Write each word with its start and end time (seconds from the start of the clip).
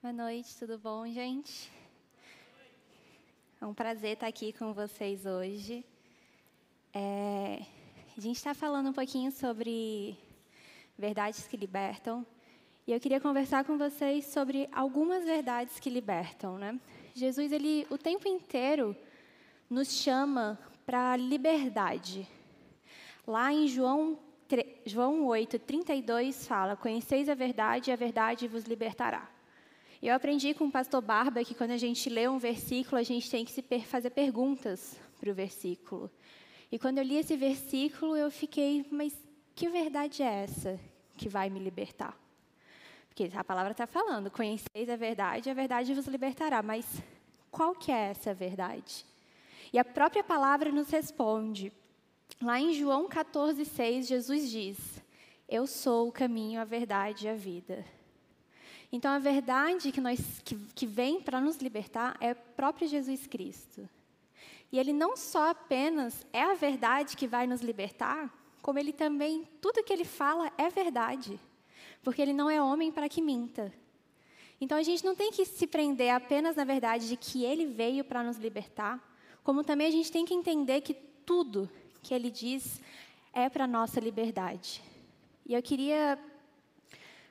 Boa 0.00 0.12
noite, 0.12 0.56
tudo 0.56 0.78
bom, 0.78 1.08
gente? 1.08 1.68
É 3.60 3.66
um 3.66 3.74
prazer 3.74 4.12
estar 4.12 4.28
aqui 4.28 4.52
com 4.52 4.72
vocês 4.72 5.26
hoje. 5.26 5.84
É, 6.94 7.62
a 8.16 8.20
gente 8.20 8.36
está 8.36 8.54
falando 8.54 8.90
um 8.90 8.92
pouquinho 8.92 9.32
sobre 9.32 10.16
verdades 10.96 11.48
que 11.48 11.56
libertam. 11.56 12.24
E 12.86 12.92
eu 12.92 13.00
queria 13.00 13.20
conversar 13.20 13.64
com 13.64 13.76
vocês 13.76 14.26
sobre 14.26 14.68
algumas 14.70 15.24
verdades 15.24 15.80
que 15.80 15.90
libertam, 15.90 16.56
né? 16.58 16.78
Jesus, 17.12 17.50
ele 17.50 17.84
o 17.90 17.98
tempo 17.98 18.28
inteiro 18.28 18.96
nos 19.68 19.90
chama 19.90 20.56
para 20.86 21.10
a 21.10 21.16
liberdade. 21.16 22.24
Lá 23.26 23.52
em 23.52 23.66
João, 23.66 24.16
João 24.86 25.26
8, 25.26 25.58
32 25.58 26.46
fala: 26.46 26.76
Conheceis 26.76 27.28
a 27.28 27.34
verdade 27.34 27.90
e 27.90 27.92
a 27.92 27.96
verdade 27.96 28.46
vos 28.46 28.62
libertará. 28.62 29.37
Eu 30.00 30.14
aprendi 30.14 30.54
com 30.54 30.66
o 30.66 30.70
pastor 30.70 31.02
Barba 31.02 31.42
que 31.42 31.54
quando 31.54 31.72
a 31.72 31.76
gente 31.76 32.08
lê 32.08 32.28
um 32.28 32.38
versículo, 32.38 33.00
a 33.00 33.02
gente 33.02 33.28
tem 33.28 33.44
que 33.44 33.50
se 33.50 33.62
fazer 33.80 34.10
perguntas 34.10 34.96
para 35.18 35.28
o 35.28 35.34
versículo. 35.34 36.08
E 36.70 36.78
quando 36.78 36.98
eu 36.98 37.04
li 37.04 37.16
esse 37.16 37.36
versículo, 37.36 38.16
eu 38.16 38.30
fiquei, 38.30 38.86
mas 38.92 39.12
que 39.56 39.68
verdade 39.68 40.22
é 40.22 40.44
essa 40.44 40.78
que 41.16 41.28
vai 41.28 41.50
me 41.50 41.58
libertar? 41.58 42.16
Porque 43.08 43.28
a 43.36 43.42
palavra 43.42 43.72
está 43.72 43.88
falando, 43.88 44.30
conheceis 44.30 44.88
a 44.88 44.94
verdade, 44.94 45.50
a 45.50 45.54
verdade 45.54 45.92
vos 45.92 46.06
libertará. 46.06 46.62
Mas 46.62 47.02
qual 47.50 47.74
que 47.74 47.90
é 47.90 48.10
essa 48.10 48.32
verdade? 48.32 49.04
E 49.72 49.80
a 49.80 49.84
própria 49.84 50.22
palavra 50.22 50.70
nos 50.70 50.90
responde. 50.90 51.72
Lá 52.40 52.60
em 52.60 52.72
João 52.72 53.08
14, 53.08 53.64
6, 53.64 54.06
Jesus 54.06 54.48
diz: 54.48 55.02
Eu 55.48 55.66
sou 55.66 56.06
o 56.06 56.12
caminho, 56.12 56.60
a 56.60 56.64
verdade 56.64 57.26
e 57.26 57.28
a 57.28 57.34
vida. 57.34 57.84
Então, 58.90 59.12
a 59.12 59.18
verdade 59.18 59.92
que, 59.92 60.00
nós, 60.00 60.20
que, 60.44 60.56
que 60.74 60.86
vem 60.86 61.20
para 61.20 61.40
nos 61.40 61.58
libertar 61.58 62.16
é 62.20 62.32
o 62.32 62.36
próprio 62.56 62.88
Jesus 62.88 63.26
Cristo. 63.26 63.88
E 64.72 64.78
ele 64.78 64.92
não 64.92 65.16
só 65.16 65.50
apenas 65.50 66.26
é 66.32 66.42
a 66.42 66.54
verdade 66.54 67.16
que 67.16 67.26
vai 67.26 67.46
nos 67.46 67.60
libertar, 67.60 68.32
como 68.62 68.78
ele 68.78 68.92
também, 68.92 69.46
tudo 69.60 69.82
que 69.82 69.92
ele 69.92 70.04
fala 70.04 70.52
é 70.58 70.68
verdade. 70.68 71.38
Porque 72.02 72.20
ele 72.20 72.32
não 72.32 72.50
é 72.50 72.62
homem 72.62 72.92
para 72.92 73.08
que 73.08 73.20
minta. 73.20 73.72
Então 74.60 74.76
a 74.76 74.82
gente 74.82 75.04
não 75.04 75.14
tem 75.14 75.30
que 75.30 75.44
se 75.44 75.66
prender 75.66 76.12
apenas 76.12 76.56
na 76.56 76.64
verdade 76.64 77.08
de 77.08 77.16
que 77.16 77.44
ele 77.44 77.66
veio 77.66 78.04
para 78.04 78.22
nos 78.22 78.38
libertar, 78.38 79.00
como 79.44 79.62
também 79.62 79.86
a 79.86 79.90
gente 79.90 80.10
tem 80.10 80.24
que 80.24 80.34
entender 80.34 80.80
que 80.80 80.94
tudo 80.94 81.70
que 82.02 82.12
ele 82.12 82.30
diz 82.30 82.80
é 83.32 83.48
para 83.48 83.64
a 83.64 83.68
nossa 83.68 84.00
liberdade. 84.00 84.82
E 85.46 85.54
eu 85.54 85.62
queria 85.62 86.18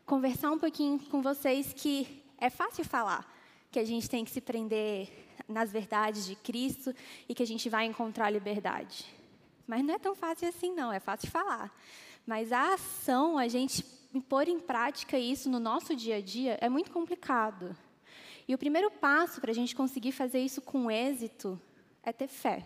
conversar 0.07 0.51
um 0.51 0.57
pouquinho 0.57 0.97
com 0.97 1.21
vocês 1.21 1.73
que 1.73 2.23
é 2.37 2.49
fácil 2.49 2.85
falar 2.85 3.29
que 3.69 3.77
a 3.77 3.83
gente 3.83 4.09
tem 4.09 4.23
que 4.23 4.31
se 4.31 4.39
prender 4.39 5.09
nas 5.49 5.69
verdades 5.69 6.25
de 6.25 6.33
Cristo 6.33 6.95
e 7.27 7.35
que 7.35 7.43
a 7.43 7.45
gente 7.45 7.69
vai 7.69 7.85
encontrar 7.85 8.29
liberdade. 8.29 9.05
Mas 9.67 9.83
não 9.83 9.93
é 9.93 9.99
tão 9.99 10.15
fácil 10.15 10.47
assim, 10.47 10.73
não, 10.73 10.93
é 10.93 10.99
fácil 11.01 11.29
falar. 11.29 11.77
Mas 12.25 12.53
a 12.53 12.73
ação, 12.73 13.37
a 13.37 13.49
gente 13.49 13.83
pôr 14.29 14.47
em 14.47 14.61
prática 14.61 15.19
isso 15.19 15.49
no 15.49 15.59
nosso 15.59 15.93
dia 15.93 16.15
a 16.15 16.21
dia 16.21 16.57
é 16.61 16.69
muito 16.69 16.89
complicado. 16.89 17.75
E 18.47 18.55
o 18.55 18.57
primeiro 18.57 18.89
passo 18.89 19.41
para 19.41 19.51
a 19.51 19.53
gente 19.53 19.75
conseguir 19.75 20.13
fazer 20.13 20.39
isso 20.39 20.61
com 20.61 20.89
êxito 20.89 21.61
é 22.01 22.13
ter 22.13 22.29
fé. 22.29 22.65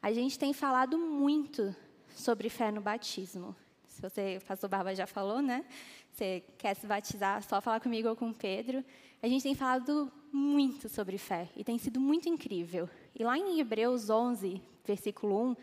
A 0.00 0.12
gente 0.12 0.38
tem 0.38 0.52
falado 0.52 0.96
muito 0.96 1.74
sobre 2.14 2.48
fé 2.48 2.70
no 2.70 2.80
batismo. 2.80 3.56
Se 3.96 4.02
você, 4.02 4.36
o 4.36 4.44
pastor 4.44 4.68
Barba 4.68 4.94
já 4.94 5.06
falou, 5.06 5.40
né? 5.40 5.64
Você 6.12 6.44
quer 6.58 6.74
se 6.74 6.86
batizar, 6.86 7.42
só 7.42 7.62
falar 7.62 7.80
comigo 7.80 8.10
ou 8.10 8.14
com 8.14 8.30
Pedro. 8.30 8.84
A 9.22 9.26
gente 9.26 9.42
tem 9.42 9.54
falado 9.54 10.12
muito 10.30 10.86
sobre 10.86 11.16
fé 11.16 11.48
e 11.56 11.64
tem 11.64 11.78
sido 11.78 11.98
muito 11.98 12.28
incrível. 12.28 12.90
E 13.18 13.24
lá 13.24 13.38
em 13.38 13.58
Hebreus 13.58 14.10
11, 14.10 14.60
versículo 14.84 15.52
1, 15.52 15.56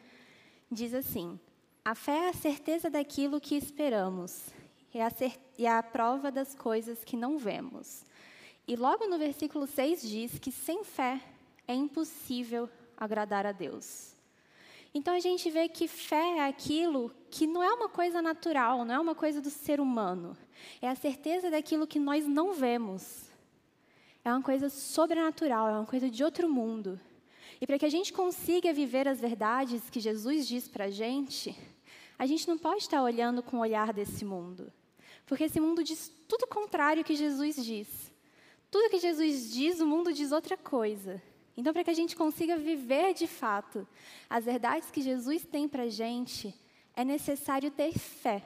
diz 0.72 0.96
assim: 0.96 1.40
A 1.85 1.94
fé 1.94 2.25
é 2.25 2.30
a 2.30 2.34
certeza 2.34 2.90
daquilo 2.90 3.40
que 3.40 3.56
esperamos 3.56 4.47
e 4.91 5.00
a, 5.00 5.12
e 5.56 5.68
a 5.68 5.84
prova 5.84 6.31
das 6.31 6.56
coisas 6.56 7.03
que 7.03 7.16
não 7.16 7.38
vemos. 7.38 8.03
E 8.68 8.75
logo 8.75 9.06
no 9.06 9.19
versículo 9.19 9.68
6 9.68 10.02
diz 10.02 10.40
que 10.40 10.52
sem 10.52 10.84
fé 10.84 11.22
é 11.68 11.75
impossível 11.75 12.68
agradar 12.97 13.46
a 13.46 13.52
Deus. 13.52 14.16
Então 14.91 15.13
a 15.13 15.19
gente 15.19 15.52
vê 15.52 15.69
que 15.69 15.88
fé 15.88 16.38
é 16.38 16.47
aquilo 16.47 17.12
que 17.33 17.47
não 17.47 17.63
é 17.63 17.73
uma 17.73 17.89
coisa 17.89 18.21
natural, 18.21 18.85
não 18.85 18.94
é 18.94 18.99
uma 18.99 19.16
coisa 19.16 19.41
do 19.41 19.49
ser 19.49 19.81
humano. 19.81 20.38
É 20.79 20.88
a 20.88 20.94
certeza 20.94 21.49
daquilo 21.49 21.88
que 21.88 21.97
nós 21.97 22.27
não 22.27 22.53
vemos. 22.53 23.23
É 24.23 24.29
uma 24.31 24.44
coisa 24.44 24.69
sobrenatural, 24.69 25.67
é 25.67 25.71
uma 25.71 25.85
coisa 25.85 26.11
de 26.11 26.23
outro 26.23 26.47
mundo. 26.47 26.99
E 27.59 27.66
para 27.66 27.79
que 27.79 27.88
a 27.88 27.89
gente 27.89 28.13
consiga 28.13 28.71
viver 28.71 29.07
as 29.07 29.19
verdades 29.19 29.89
que 29.89 29.99
Jesus 29.99 30.47
diz 30.47 30.67
para 30.67 30.85
a 30.85 30.91
gente, 30.91 31.57
a 32.19 32.27
gente 32.27 32.47
não 32.47 32.55
pode 32.55 32.83
estar 32.83 33.01
olhando 33.01 33.41
com 33.41 33.57
o 33.57 33.61
olhar 33.61 33.91
desse 33.91 34.23
mundo. 34.23 34.71
Porque 35.25 35.45
esse 35.45 35.59
mundo 35.59 35.83
diz 35.83 36.11
tudo 36.27 36.44
o 36.44 36.47
contrário 36.47 37.03
que 37.03 37.15
Jesus 37.15 37.55
diz. 37.65 38.13
Tudo 38.69 38.91
que 38.91 39.00
Jesus 39.00 39.51
diz, 39.51 39.79
o 39.79 39.88
mundo 39.88 40.13
diz 40.13 40.31
outra 40.31 40.55
coisa. 40.55 41.19
Então, 41.57 41.73
para 41.73 41.83
que 41.83 41.89
a 41.89 41.95
gente 41.95 42.15
consiga 42.15 42.57
viver 42.57 43.15
de 43.15 43.25
fato 43.25 43.88
as 44.29 44.45
verdades 44.45 44.91
que 44.91 45.01
Jesus 45.01 45.44
tem 45.44 45.67
para 45.67 45.83
a 45.83 45.89
gente, 45.89 46.53
é 46.96 47.04
necessário 47.04 47.72
ter 47.72 47.94
fé. 47.94 48.44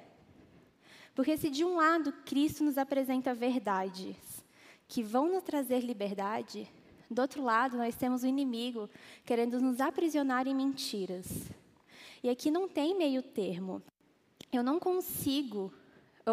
Porque 1.14 1.36
se 1.36 1.50
de 1.50 1.66
um 1.66 1.78
lado 1.78 2.12
Cristo 2.26 2.64
nos 2.64 2.78
apresenta 2.78 3.34
verdades 3.34 4.16
que 4.88 5.04
vão 5.04 5.28
nos 5.28 5.44
trazer 5.44 5.80
liberdade, 5.80 6.70
do 7.10 7.22
outro 7.22 7.44
lado 7.44 7.78
nós 7.78 7.96
temos 7.96 8.24
o 8.24 8.28
inimigo 8.28 8.90
querendo 9.26 9.60
nos 9.60 9.82
aprisionar 9.82 10.48
em 10.48 10.56
mentiras. 10.56 11.28
E 12.24 12.30
aqui 12.30 12.52
não 12.52 12.68
tem 12.68 12.98
meio 12.98 13.22
termo. 13.22 13.82
Eu 14.52 14.64
não 14.64 14.80
consigo, 14.80 15.74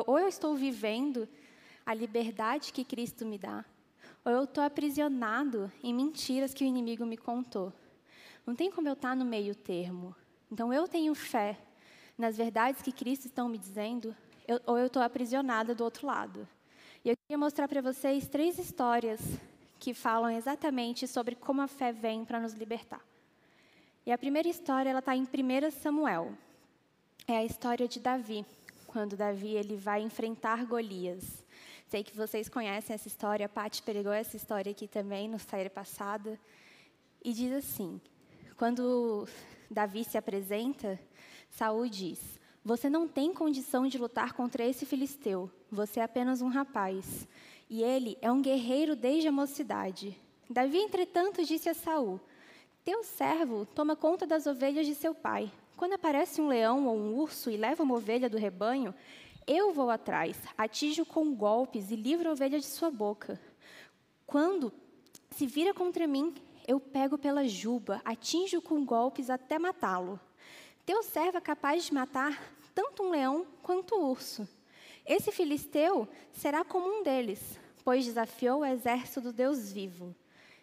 ou 0.06 0.18
eu 0.18 0.28
estou 0.28 0.54
vivendo 0.54 1.28
a 1.84 1.94
liberdade 1.94 2.72
que 2.72 2.84
Cristo 2.84 3.26
me 3.26 3.38
dá, 3.38 3.64
ou 4.24 4.32
eu 4.32 4.44
estou 4.44 4.62
aprisionado 4.62 5.70
em 5.82 5.92
mentiras 5.92 6.54
que 6.54 6.64
o 6.64 6.66
inimigo 6.66 7.04
me 7.04 7.16
contou. 7.16 7.72
Não 8.46 8.54
tem 8.54 8.70
como 8.70 8.88
eu 8.88 8.92
estar 8.92 9.16
no 9.16 9.24
meio 9.24 9.54
termo. 9.54 10.14
Então 10.50 10.72
eu 10.72 10.86
tenho 10.86 11.14
fé 11.14 11.58
nas 12.16 12.36
verdades 12.36 12.82
que 12.82 12.92
Cristo 12.92 13.26
está 13.26 13.44
me 13.44 13.58
dizendo, 13.58 14.14
eu, 14.46 14.60
ou 14.66 14.78
eu 14.78 14.86
estou 14.86 15.02
aprisionada 15.02 15.74
do 15.74 15.84
outro 15.84 16.06
lado. 16.06 16.48
E 17.04 17.10
eu 17.10 17.16
queria 17.16 17.38
mostrar 17.38 17.68
para 17.68 17.82
vocês 17.82 18.28
três 18.28 18.58
histórias 18.58 19.20
que 19.78 19.92
falam 19.92 20.30
exatamente 20.30 21.06
sobre 21.06 21.34
como 21.34 21.60
a 21.60 21.68
fé 21.68 21.92
vem 21.92 22.24
para 22.24 22.40
nos 22.40 22.54
libertar. 22.54 23.04
E 24.06 24.12
a 24.12 24.18
primeira 24.18 24.48
história 24.48 24.90
ela 24.90 25.00
está 25.00 25.14
em 25.16 25.22
1 25.22 25.70
Samuel. 25.70 26.32
É 27.26 27.38
a 27.38 27.44
história 27.44 27.88
de 27.88 28.00
Davi, 28.00 28.44
quando 28.86 29.16
Davi 29.16 29.56
ele 29.56 29.76
vai 29.76 30.02
enfrentar 30.02 30.64
Golias. 30.64 31.44
Sei 31.88 32.02
que 32.02 32.16
vocês 32.16 32.48
conhecem 32.48 32.94
essa 32.94 33.08
história, 33.08 33.46
a 33.46 33.48
Paty 33.48 33.82
pregou 33.82 34.12
essa 34.12 34.36
história 34.36 34.72
aqui 34.72 34.88
também 34.88 35.28
no 35.28 35.38
série 35.38 35.70
passada. 35.70 36.38
E 37.22 37.32
diz 37.32 37.52
assim: 37.52 38.00
quando 38.56 39.28
Davi 39.70 40.04
se 40.04 40.16
apresenta, 40.16 40.98
Saul 41.54 41.88
diz: 41.88 42.40
Você 42.64 42.90
não 42.90 43.06
tem 43.06 43.32
condição 43.32 43.86
de 43.86 43.96
lutar 43.96 44.32
contra 44.32 44.64
esse 44.64 44.84
filisteu. 44.84 45.48
Você 45.70 46.00
é 46.00 46.02
apenas 46.02 46.42
um 46.42 46.48
rapaz. 46.48 47.28
E 47.70 47.80
ele 47.80 48.18
é 48.20 48.30
um 48.30 48.42
guerreiro 48.42 48.96
desde 48.96 49.28
a 49.28 49.32
mocidade. 49.32 50.18
Davi, 50.50 50.78
entretanto, 50.78 51.44
disse 51.44 51.68
a 51.68 51.74
Saul: 51.74 52.20
Teu 52.84 53.04
servo 53.04 53.66
toma 53.66 53.94
conta 53.94 54.26
das 54.26 54.48
ovelhas 54.48 54.84
de 54.84 54.96
seu 54.96 55.14
pai. 55.14 55.48
Quando 55.76 55.92
aparece 55.92 56.40
um 56.40 56.48
leão 56.48 56.88
ou 56.88 56.96
um 56.96 57.14
urso 57.14 57.48
e 57.50 57.56
leva 57.56 57.84
uma 57.84 57.94
ovelha 57.94 58.28
do 58.28 58.36
rebanho, 58.36 58.92
eu 59.46 59.72
vou 59.72 59.90
atrás, 59.90 60.36
atinjo 60.58 61.06
com 61.06 61.32
golpes 61.36 61.92
e 61.92 61.96
livro 61.96 62.28
a 62.28 62.32
ovelha 62.32 62.58
de 62.58 62.66
sua 62.66 62.90
boca. 62.90 63.40
Quando 64.26 64.72
se 65.30 65.46
vira 65.46 65.72
contra 65.72 66.04
mim, 66.04 66.34
eu 66.66 66.80
pego 66.80 67.16
pela 67.16 67.46
juba, 67.46 68.02
atinjo 68.04 68.60
com 68.60 68.84
golpes 68.84 69.30
até 69.30 69.56
matá-lo. 69.56 70.18
Teu 70.86 71.02
servo 71.02 71.38
é 71.38 71.40
capaz 71.40 71.86
de 71.86 71.94
matar 71.94 72.54
tanto 72.74 73.02
um 73.02 73.10
leão 73.10 73.46
quanto 73.62 73.94
o 73.94 74.10
urso. 74.10 74.46
Esse 75.06 75.32
filisteu 75.32 76.06
será 76.30 76.62
como 76.62 76.86
um 76.86 77.02
deles, 77.02 77.58
pois 77.82 78.04
desafiou 78.04 78.60
o 78.60 78.64
exército 78.66 79.22
do 79.22 79.32
Deus 79.32 79.72
vivo. 79.72 80.14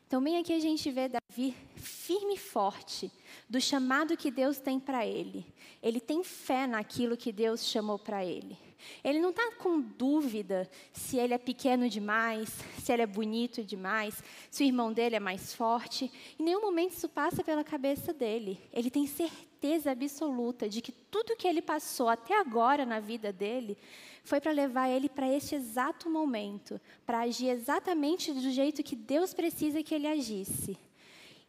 Então, 0.06 0.22
bem 0.22 0.38
aqui 0.38 0.54
a 0.54 0.60
gente 0.60 0.92
vê 0.92 1.08
Davi 1.08 1.56
firme 1.76 2.36
e 2.36 2.38
forte 2.38 3.12
do 3.50 3.60
chamado 3.60 4.18
que 4.18 4.30
Deus 4.30 4.60
tem 4.60 4.80
para 4.80 5.08
ele. 5.08 5.46
Ele 5.82 6.00
tem 6.00 6.24
fé 6.24 6.68
naquilo 6.68 7.18
que 7.18 7.32
Deus 7.32 7.66
chamou 7.66 7.98
para 7.98 8.24
ele. 8.24 8.58
Ele 9.04 9.20
não 9.20 9.30
está 9.30 9.54
com 9.54 9.80
dúvida 9.80 10.70
se 10.92 11.18
ele 11.18 11.34
é 11.34 11.38
pequeno 11.38 11.88
demais, 11.90 12.50
se 12.80 12.92
ele 12.92 13.04
é 13.04 13.08
bonito 13.08 13.64
demais, 13.64 14.22
se 14.52 14.64
o 14.64 14.66
irmão 14.66 14.92
dele 14.92 15.16
é 15.16 15.20
mais 15.20 15.54
forte. 15.54 16.12
Em 16.38 16.44
nenhum 16.44 16.62
momento 16.62 16.92
isso 16.92 17.10
passa 17.10 17.44
pela 17.44 17.64
cabeça 17.64 18.14
dele. 18.14 18.60
Ele 18.74 18.92
tem 18.92 19.08
certeza 19.08 19.51
absoluta 19.92 20.68
de 20.68 20.82
que 20.82 20.92
tudo 20.92 21.36
que 21.36 21.48
ele 21.48 21.62
passou 21.62 22.10
até 22.10 22.40
agora 22.40 22.86
na 22.86 23.00
vida 23.00 23.32
dele 23.32 23.78
foi 24.24 24.40
para 24.40 24.52
levar 24.52 24.90
ele 24.90 25.10
para 25.10 25.28
este 25.28 25.56
exato 25.56 26.10
momento, 26.10 26.80
para 27.06 27.22
agir 27.22 27.50
exatamente 27.50 28.32
do 28.32 28.52
jeito 28.52 28.84
que 28.84 28.96
Deus 28.96 29.34
precisa 29.34 29.84
que 29.84 29.94
ele 29.94 30.08
agisse. 30.08 30.78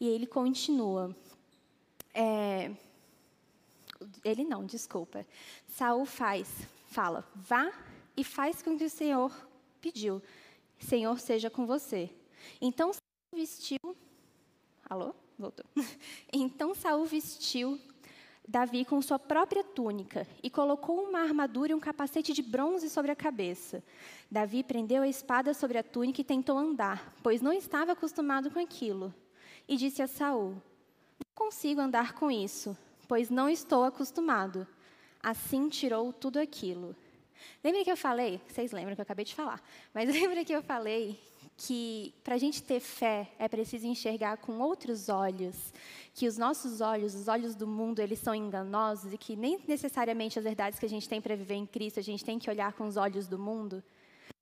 E 0.00 0.08
ele 0.08 0.26
continua. 0.26 1.14
É, 2.14 2.70
ele 4.24 4.44
não, 4.44 4.64
desculpa. 4.64 5.26
Saul 5.68 6.04
faz, 6.04 6.48
fala, 6.86 7.26
vá 7.34 7.72
e 8.16 8.24
faz 8.24 8.62
com 8.62 8.76
que 8.76 8.84
o 8.84 8.90
Senhor 8.90 9.32
pediu. 9.80 10.22
Senhor 10.78 11.18
seja 11.20 11.48
com 11.48 11.66
você. 11.66 12.10
Então 12.60 12.92
Saul 12.92 13.40
vestiu. 13.40 13.96
Alô? 14.88 15.14
Voltou. 15.38 15.64
Então 16.32 16.74
Saul 16.74 17.04
vestiu 17.04 17.80
Davi 18.46 18.84
com 18.84 19.00
sua 19.00 19.18
própria 19.18 19.62
túnica 19.62 20.26
e 20.42 20.50
colocou 20.50 21.04
uma 21.04 21.20
armadura 21.20 21.72
e 21.72 21.74
um 21.74 21.80
capacete 21.80 22.32
de 22.32 22.42
bronze 22.42 22.90
sobre 22.90 23.10
a 23.10 23.16
cabeça. 23.16 23.82
Davi 24.30 24.64
prendeu 24.64 25.02
a 25.02 25.08
espada 25.08 25.54
sobre 25.54 25.78
a 25.78 25.82
túnica 25.82 26.20
e 26.20 26.24
tentou 26.24 26.58
andar, 26.58 27.14
pois 27.22 27.40
não 27.40 27.52
estava 27.52 27.92
acostumado 27.92 28.50
com 28.50 28.58
aquilo. 28.58 29.14
E 29.68 29.76
disse 29.76 30.02
a 30.02 30.08
Saul: 30.08 30.50
Não 30.50 31.34
consigo 31.34 31.80
andar 31.80 32.14
com 32.14 32.30
isso, 32.30 32.76
pois 33.06 33.30
não 33.30 33.48
estou 33.48 33.84
acostumado. 33.84 34.66
Assim 35.22 35.68
tirou 35.68 36.12
tudo 36.12 36.40
aquilo. 36.40 36.96
Lembra 37.62 37.84
que 37.84 37.90
eu 37.92 37.96
falei? 37.96 38.40
Vocês 38.48 38.72
lembram 38.72 38.94
que 38.96 39.00
eu 39.00 39.04
acabei 39.04 39.24
de 39.24 39.34
falar? 39.34 39.62
Mas 39.94 40.08
lembra 40.12 40.44
que 40.44 40.52
eu 40.52 40.62
falei 40.62 41.18
que 41.56 42.14
para 42.24 42.34
a 42.34 42.38
gente 42.38 42.62
ter 42.62 42.80
fé 42.80 43.30
é 43.38 43.48
preciso 43.48 43.86
enxergar 43.86 44.36
com 44.38 44.58
outros 44.58 45.08
olhos, 45.08 45.72
que 46.14 46.26
os 46.26 46.36
nossos 46.36 46.80
olhos, 46.80 47.14
os 47.14 47.28
olhos 47.28 47.54
do 47.54 47.66
mundo, 47.66 48.00
eles 48.00 48.18
são 48.18 48.34
enganosos 48.34 49.12
e 49.12 49.18
que 49.18 49.36
nem 49.36 49.60
necessariamente 49.66 50.38
as 50.38 50.44
verdades 50.44 50.78
que 50.78 50.86
a 50.86 50.88
gente 50.88 51.08
tem 51.08 51.20
para 51.20 51.36
viver 51.36 51.54
em 51.54 51.66
Cristo 51.66 52.00
a 52.00 52.02
gente 52.02 52.24
tem 52.24 52.38
que 52.38 52.50
olhar 52.50 52.72
com 52.72 52.86
os 52.86 52.96
olhos 52.96 53.26
do 53.26 53.38
mundo. 53.38 53.82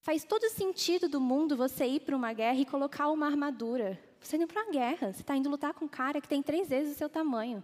Faz 0.03 0.25
todo 0.25 0.49
sentido 0.49 1.09
do 1.09 1.21
mundo 1.21 1.57
você 1.57 1.85
ir 1.87 2.01
para 2.01 2.17
uma 2.17 2.33
guerra 2.33 2.59
e 2.59 2.65
colocar 2.65 3.09
uma 3.11 3.27
armadura. 3.27 3.99
Você 4.21 4.39
não 4.39 4.47
para 4.47 4.63
uma 4.63 4.73
guerra, 4.73 5.13
você 5.13 5.21
está 5.21 5.37
indo 5.37 5.51
lutar 5.51 5.75
com 5.75 5.85
um 5.85 5.89
cara 5.89 6.21
que 6.21 6.29
tem 6.29 6.43
três 6.43 6.69
vezes 6.69 6.95
o 6.95 6.99
seu 6.99 7.09
tamanho. 7.09 7.63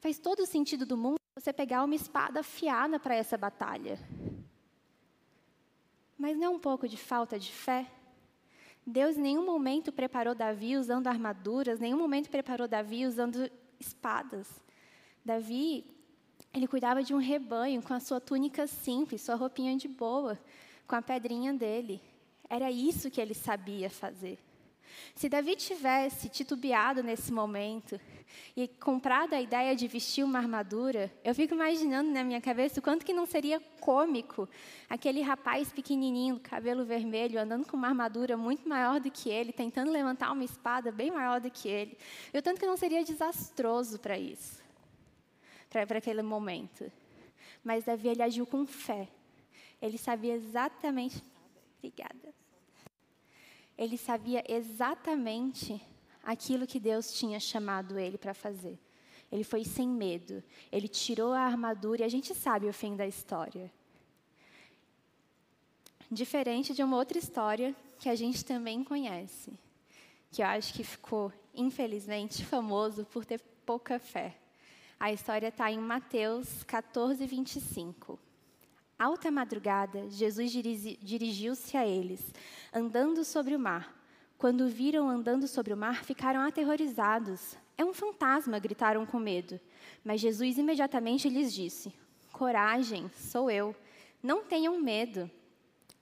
Faz 0.00 0.18
todo 0.18 0.46
sentido 0.46 0.86
do 0.86 0.96
mundo 0.96 1.16
você 1.34 1.52
pegar 1.52 1.84
uma 1.84 1.94
espada 1.94 2.40
afiada 2.40 2.98
para 2.98 3.14
essa 3.14 3.36
batalha. 3.36 3.98
Mas 6.16 6.36
não 6.36 6.44
é 6.44 6.48
um 6.50 6.58
pouco 6.58 6.86
de 6.86 6.96
falta 6.96 7.38
de 7.38 7.50
fé? 7.50 7.86
Deus 8.86 9.16
em 9.16 9.20
nenhum 9.22 9.44
momento 9.44 9.92
preparou 9.92 10.34
Davi 10.34 10.76
usando 10.76 11.06
armaduras, 11.06 11.78
nenhum 11.78 11.98
momento 11.98 12.30
preparou 12.30 12.66
Davi 12.66 13.06
usando 13.06 13.50
espadas. 13.78 14.48
Davi, 15.24 15.84
ele 16.52 16.66
cuidava 16.66 17.02
de 17.02 17.14
um 17.14 17.18
rebanho 17.18 17.82
com 17.82 17.94
a 17.94 18.00
sua 18.00 18.20
túnica 18.20 18.66
simples, 18.66 19.22
sua 19.22 19.34
roupinha 19.34 19.76
de 19.76 19.86
boa, 19.86 20.38
com 20.86 20.96
a 20.96 21.02
pedrinha 21.02 21.52
dele. 21.52 22.00
Era 22.48 22.70
isso 22.70 23.10
que 23.10 23.20
ele 23.20 23.34
sabia 23.34 23.88
fazer. 23.88 24.38
Se 25.14 25.28
Davi 25.28 25.56
tivesse 25.56 26.28
titubeado 26.28 27.02
nesse 27.02 27.32
momento 27.32 28.00
e 28.56 28.68
comprado 28.68 29.34
a 29.34 29.40
ideia 29.40 29.74
de 29.74 29.86
vestir 29.86 30.24
uma 30.24 30.38
armadura, 30.38 31.12
eu 31.24 31.34
fico 31.34 31.54
imaginando 31.54 32.10
na 32.10 32.24
minha 32.24 32.40
cabeça 32.40 32.80
o 32.80 32.82
quanto 32.82 33.04
que 33.04 33.12
não 33.12 33.26
seria 33.26 33.60
cômico 33.80 34.48
aquele 34.88 35.20
rapaz 35.20 35.72
pequenininho, 35.72 36.40
cabelo 36.40 36.84
vermelho, 36.84 37.40
andando 37.40 37.66
com 37.66 37.76
uma 37.76 37.88
armadura 37.88 38.36
muito 38.36 38.68
maior 38.68 39.00
do 39.00 39.10
que 39.10 39.28
ele, 39.28 39.52
tentando 39.52 39.90
levantar 39.90 40.32
uma 40.32 40.44
espada 40.44 40.90
bem 40.90 41.10
maior 41.10 41.40
do 41.40 41.50
que 41.50 41.68
ele. 41.68 41.98
E 42.32 42.38
o 42.38 42.42
tanto 42.42 42.60
que 42.60 42.66
não 42.66 42.76
seria 42.76 43.04
desastroso 43.04 43.98
para 43.98 44.18
isso, 44.18 44.62
para 45.68 45.98
aquele 45.98 46.22
momento. 46.22 46.90
Mas 47.62 47.84
Davi 47.84 48.08
ele 48.08 48.22
agiu 48.22 48.46
com 48.46 48.66
fé. 48.66 49.08
Ele 49.82 49.98
sabia 49.98 50.34
exatamente. 50.34 51.22
Obrigada 51.78 52.40
ele 53.80 53.96
sabia 53.96 54.44
exatamente 54.46 55.80
aquilo 56.22 56.66
que 56.66 56.78
Deus 56.78 57.14
tinha 57.14 57.40
chamado 57.40 57.98
ele 57.98 58.18
para 58.18 58.34
fazer. 58.34 58.78
Ele 59.32 59.42
foi 59.42 59.64
sem 59.64 59.88
medo. 59.88 60.44
Ele 60.70 60.86
tirou 60.86 61.32
a 61.32 61.40
armadura 61.40 62.02
e 62.02 62.04
a 62.04 62.08
gente 62.08 62.34
sabe 62.34 62.68
o 62.68 62.74
fim 62.74 62.94
da 62.94 63.06
história. 63.06 63.72
Diferente 66.10 66.74
de 66.74 66.82
uma 66.82 66.98
outra 66.98 67.16
história 67.16 67.74
que 67.98 68.10
a 68.10 68.14
gente 68.14 68.44
também 68.44 68.84
conhece, 68.84 69.50
que 70.30 70.42
eu 70.42 70.46
acho 70.46 70.74
que 70.74 70.84
ficou, 70.84 71.32
infelizmente, 71.54 72.44
famoso 72.44 73.06
por 73.06 73.24
ter 73.24 73.40
pouca 73.64 73.98
fé. 73.98 74.36
A 74.98 75.10
história 75.10 75.48
está 75.48 75.72
em 75.72 75.78
Mateus 75.78 76.64
14, 76.64 77.24
25. 77.24 78.18
Alta 79.00 79.30
madrugada, 79.30 80.10
Jesus 80.10 80.52
dirigiu-se 80.52 81.74
a 81.74 81.86
eles, 81.86 82.20
andando 82.70 83.24
sobre 83.24 83.56
o 83.56 83.58
mar. 83.58 83.98
Quando 84.36 84.66
o 84.66 84.68
viram 84.68 85.08
andando 85.08 85.48
sobre 85.48 85.72
o 85.72 85.76
mar, 85.76 86.04
ficaram 86.04 86.42
aterrorizados. 86.42 87.56
É 87.78 87.84
um 87.84 87.94
fantasma, 87.94 88.58
gritaram 88.58 89.06
com 89.06 89.18
medo. 89.18 89.58
Mas 90.04 90.20
Jesus 90.20 90.58
imediatamente 90.58 91.30
lhes 91.30 91.50
disse: 91.50 91.90
Coragem, 92.30 93.10
sou 93.16 93.50
eu. 93.50 93.74
Não 94.22 94.44
tenham 94.44 94.78
medo. 94.78 95.30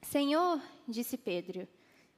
Senhor, 0.02 0.60
disse 0.88 1.16
Pedro, 1.16 1.68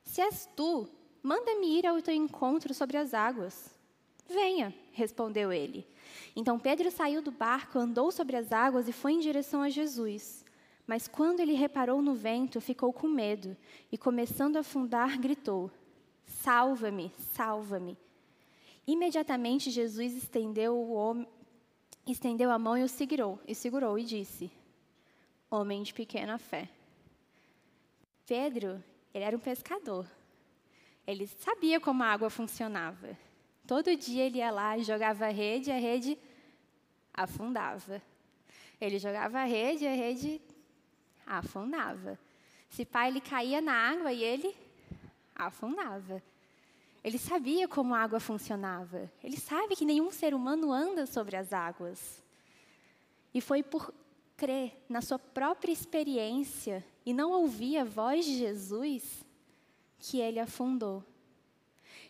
se 0.02 0.22
és 0.22 0.48
tu, 0.56 0.88
manda-me 1.22 1.78
ir 1.78 1.86
ao 1.86 2.00
teu 2.00 2.14
encontro 2.14 2.72
sobre 2.72 2.96
as 2.96 3.12
águas. 3.12 3.68
Venha, 4.26 4.74
respondeu 4.92 5.52
ele. 5.52 5.86
Então 6.34 6.58
Pedro 6.58 6.90
saiu 6.90 7.20
do 7.20 7.30
barco, 7.30 7.78
andou 7.78 8.10
sobre 8.10 8.36
as 8.36 8.50
águas 8.50 8.88
e 8.88 8.92
foi 8.92 9.12
em 9.12 9.20
direção 9.20 9.60
a 9.60 9.68
Jesus. 9.68 10.48
Mas 10.90 11.06
quando 11.06 11.38
ele 11.38 11.52
reparou 11.52 12.02
no 12.02 12.16
vento, 12.16 12.60
ficou 12.60 12.92
com 12.92 13.06
medo 13.06 13.56
e, 13.92 13.96
começando 13.96 14.56
a 14.56 14.60
afundar, 14.60 15.20
gritou: 15.20 15.70
Salva-me, 16.26 17.12
salva-me. 17.32 17.96
Imediatamente 18.84 19.70
Jesus 19.70 20.12
estendeu, 20.14 20.76
o 20.76 21.24
estendeu 22.08 22.50
a 22.50 22.58
mão 22.58 22.76
e 22.76 22.82
o 22.82 22.88
segurou, 22.88 23.38
e 23.46 23.54
segurou 23.54 24.00
e 24.00 24.02
disse: 24.02 24.50
Homem 25.48 25.84
de 25.84 25.94
pequena 25.94 26.38
fé. 26.38 26.68
Pedro, 28.26 28.82
ele 29.14 29.22
era 29.22 29.36
um 29.36 29.40
pescador. 29.40 30.10
Ele 31.06 31.28
sabia 31.28 31.78
como 31.78 32.02
a 32.02 32.06
água 32.06 32.30
funcionava. 32.30 33.16
Todo 33.64 33.94
dia 33.94 34.24
ele 34.24 34.38
ia 34.38 34.50
lá, 34.50 34.76
jogava 34.78 35.26
a 35.26 35.30
rede, 35.30 35.70
e 35.70 35.72
a 35.72 35.78
rede 35.78 36.18
afundava. 37.14 38.02
Ele 38.80 38.98
jogava 38.98 39.38
a 39.38 39.44
rede, 39.44 39.84
e 39.84 39.86
a 39.86 39.94
rede 39.94 40.49
afundava. 41.38 42.18
Se 42.68 42.84
pai 42.84 43.08
ele 43.08 43.20
caía 43.20 43.60
na 43.60 43.72
água 43.72 44.12
e 44.12 44.22
ele 44.22 44.54
afundava. 45.34 46.22
Ele 47.02 47.18
sabia 47.18 47.66
como 47.66 47.94
a 47.94 48.00
água 48.00 48.20
funcionava. 48.20 49.10
Ele 49.22 49.36
sabe 49.36 49.74
que 49.74 49.84
nenhum 49.84 50.10
ser 50.10 50.34
humano 50.34 50.72
anda 50.72 51.06
sobre 51.06 51.36
as 51.36 51.52
águas. 51.52 52.22
E 53.32 53.40
foi 53.40 53.62
por 53.62 53.92
crer 54.36 54.84
na 54.88 55.00
sua 55.00 55.18
própria 55.18 55.72
experiência 55.72 56.84
e 57.04 57.12
não 57.12 57.30
ouvir 57.32 57.78
a 57.78 57.84
voz 57.84 58.24
de 58.24 58.38
Jesus 58.38 59.24
que 59.98 60.20
ele 60.20 60.38
afundou. 60.38 61.04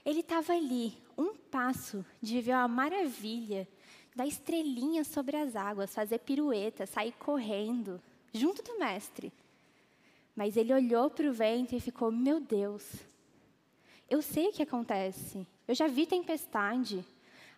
Ele 0.04 0.20
estava 0.20 0.54
ali, 0.54 0.96
um 1.16 1.34
passo 1.34 2.04
de 2.20 2.40
ver 2.40 2.52
a 2.52 2.66
maravilha 2.66 3.68
da 4.14 4.26
estrelinha 4.26 5.04
sobre 5.04 5.36
as 5.36 5.54
águas, 5.54 5.94
fazer 5.94 6.18
pirueta, 6.18 6.86
sair 6.86 7.12
correndo 7.12 8.00
junto 8.32 8.62
do 8.62 8.78
mestre. 8.78 9.32
Mas 10.34 10.56
ele 10.56 10.72
olhou 10.72 11.10
para 11.10 11.28
o 11.28 11.32
vento 11.32 11.74
e 11.74 11.80
ficou: 11.80 12.10
Meu 12.10 12.40
Deus, 12.40 12.84
eu 14.08 14.22
sei 14.22 14.48
o 14.48 14.52
que 14.52 14.62
acontece. 14.62 15.46
Eu 15.66 15.74
já 15.74 15.86
vi 15.86 16.06
tempestade. 16.06 17.04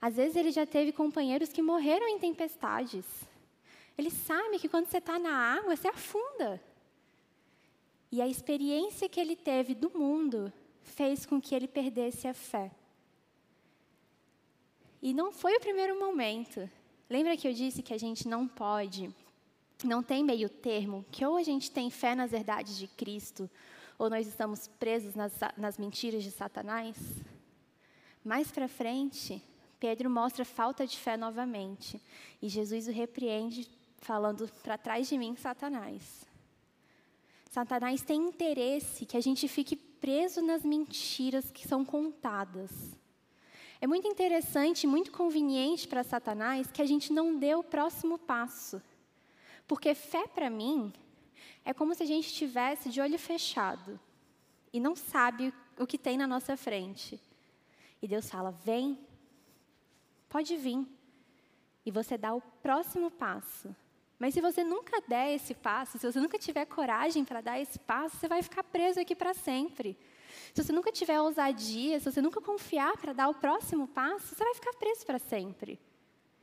Às 0.00 0.16
vezes 0.16 0.36
ele 0.36 0.50
já 0.50 0.66
teve 0.66 0.92
companheiros 0.92 1.52
que 1.52 1.62
morreram 1.62 2.08
em 2.08 2.18
tempestades. 2.18 3.04
Ele 3.96 4.10
sabe 4.10 4.58
que 4.58 4.68
quando 4.68 4.86
você 4.86 4.98
está 4.98 5.18
na 5.18 5.32
água, 5.32 5.76
você 5.76 5.88
afunda. 5.88 6.60
E 8.10 8.20
a 8.20 8.26
experiência 8.26 9.08
que 9.08 9.20
ele 9.20 9.36
teve 9.36 9.74
do 9.74 9.90
mundo 9.96 10.52
fez 10.82 11.24
com 11.24 11.40
que 11.40 11.54
ele 11.54 11.68
perdesse 11.68 12.26
a 12.26 12.34
fé. 12.34 12.70
E 15.00 15.14
não 15.14 15.32
foi 15.32 15.56
o 15.56 15.60
primeiro 15.60 15.98
momento. 15.98 16.68
Lembra 17.08 17.36
que 17.36 17.46
eu 17.46 17.52
disse 17.52 17.82
que 17.82 17.94
a 17.94 17.98
gente 17.98 18.28
não 18.28 18.46
pode 18.46 19.14
não 19.86 20.02
tem 20.02 20.24
meio 20.24 20.48
termo, 20.48 21.04
que 21.10 21.24
ou 21.24 21.36
a 21.36 21.42
gente 21.42 21.70
tem 21.70 21.90
fé 21.90 22.14
nas 22.14 22.30
verdades 22.30 22.76
de 22.76 22.86
Cristo, 22.86 23.50
ou 23.98 24.10
nós 24.10 24.26
estamos 24.26 24.68
presos 24.68 25.14
nas, 25.14 25.32
nas 25.56 25.78
mentiras 25.78 26.22
de 26.22 26.30
Satanás. 26.30 26.96
Mais 28.24 28.50
para 28.50 28.68
frente, 28.68 29.42
Pedro 29.78 30.08
mostra 30.08 30.44
falta 30.44 30.86
de 30.86 30.96
fé 30.98 31.16
novamente, 31.16 32.00
e 32.40 32.48
Jesus 32.48 32.86
o 32.88 32.92
repreende, 32.92 33.68
falando: 33.98 34.48
para 34.62 34.78
trás 34.78 35.08
de 35.08 35.18
mim, 35.18 35.34
Satanás. 35.36 36.26
Satanás 37.50 38.02
tem 38.02 38.20
interesse 38.22 39.04
que 39.04 39.16
a 39.16 39.20
gente 39.20 39.46
fique 39.46 39.76
preso 39.76 40.40
nas 40.40 40.62
mentiras 40.62 41.50
que 41.50 41.68
são 41.68 41.84
contadas. 41.84 42.70
É 43.80 43.86
muito 43.86 44.06
interessante, 44.06 44.86
muito 44.86 45.10
conveniente 45.10 45.86
para 45.88 46.04
Satanás 46.04 46.70
que 46.72 46.80
a 46.80 46.86
gente 46.86 47.12
não 47.12 47.36
dê 47.36 47.54
o 47.54 47.62
próximo 47.62 48.16
passo. 48.16 48.80
Porque 49.66 49.95
fé 49.95 50.26
para 50.26 50.50
mim 50.50 50.92
É 51.64 51.73
como 51.73 51.95
se 51.95 52.02
a 52.02 52.07
gente 52.07 52.26
estivesse 52.26 52.88
de 52.88 53.00
olho 53.00 53.19
fechado 53.19 53.99
e 54.73 54.81
não 54.81 54.97
sabe 54.97 55.52
o 55.78 55.87
que 55.87 55.99
tem 55.99 56.16
na 56.16 56.26
nossa 56.26 56.57
frente. 56.57 57.21
E 58.00 58.09
Deus 58.09 58.28
fala: 58.28 58.50
vem, 58.50 58.99
pode 60.28 60.57
vir. 60.57 60.87
E 61.85 61.90
você 61.90 62.16
dá 62.16 62.35
o 62.35 62.40
próximo 62.40 63.11
passo. 63.11 63.75
Mas 64.19 64.35
se 64.35 64.40
você 64.40 64.62
nunca 64.62 65.00
der 65.09 65.35
esse 65.35 65.52
passo, 65.52 65.99
se 65.99 66.07
você 66.11 66.21
nunca 66.21 66.38
tiver 66.38 66.64
coragem 66.66 67.25
para 67.25 67.40
dar 67.40 67.61
esse 67.61 67.78
passo, 67.78 68.16
você 68.16 68.28
vai 68.28 68.40
ficar 68.40 68.62
preso 68.62 69.00
aqui 69.00 69.16
para 69.16 69.35
sempre. 69.35 69.99
Se 70.54 70.62
você 70.62 70.73
nunca 70.73 70.92
tiver 70.92 71.21
ousadia, 71.21 71.99
se 71.99 72.11
você 72.11 72.23
nunca 72.23 72.40
confiar 72.40 72.97
para 72.97 73.12
dar 73.12 73.28
o 73.28 73.35
próximo 73.35 73.88
passo, 73.88 74.35
você 74.35 74.45
vai 74.45 74.54
ficar 74.54 74.73
preso 74.75 75.04
para 75.04 75.19
sempre. 75.19 75.78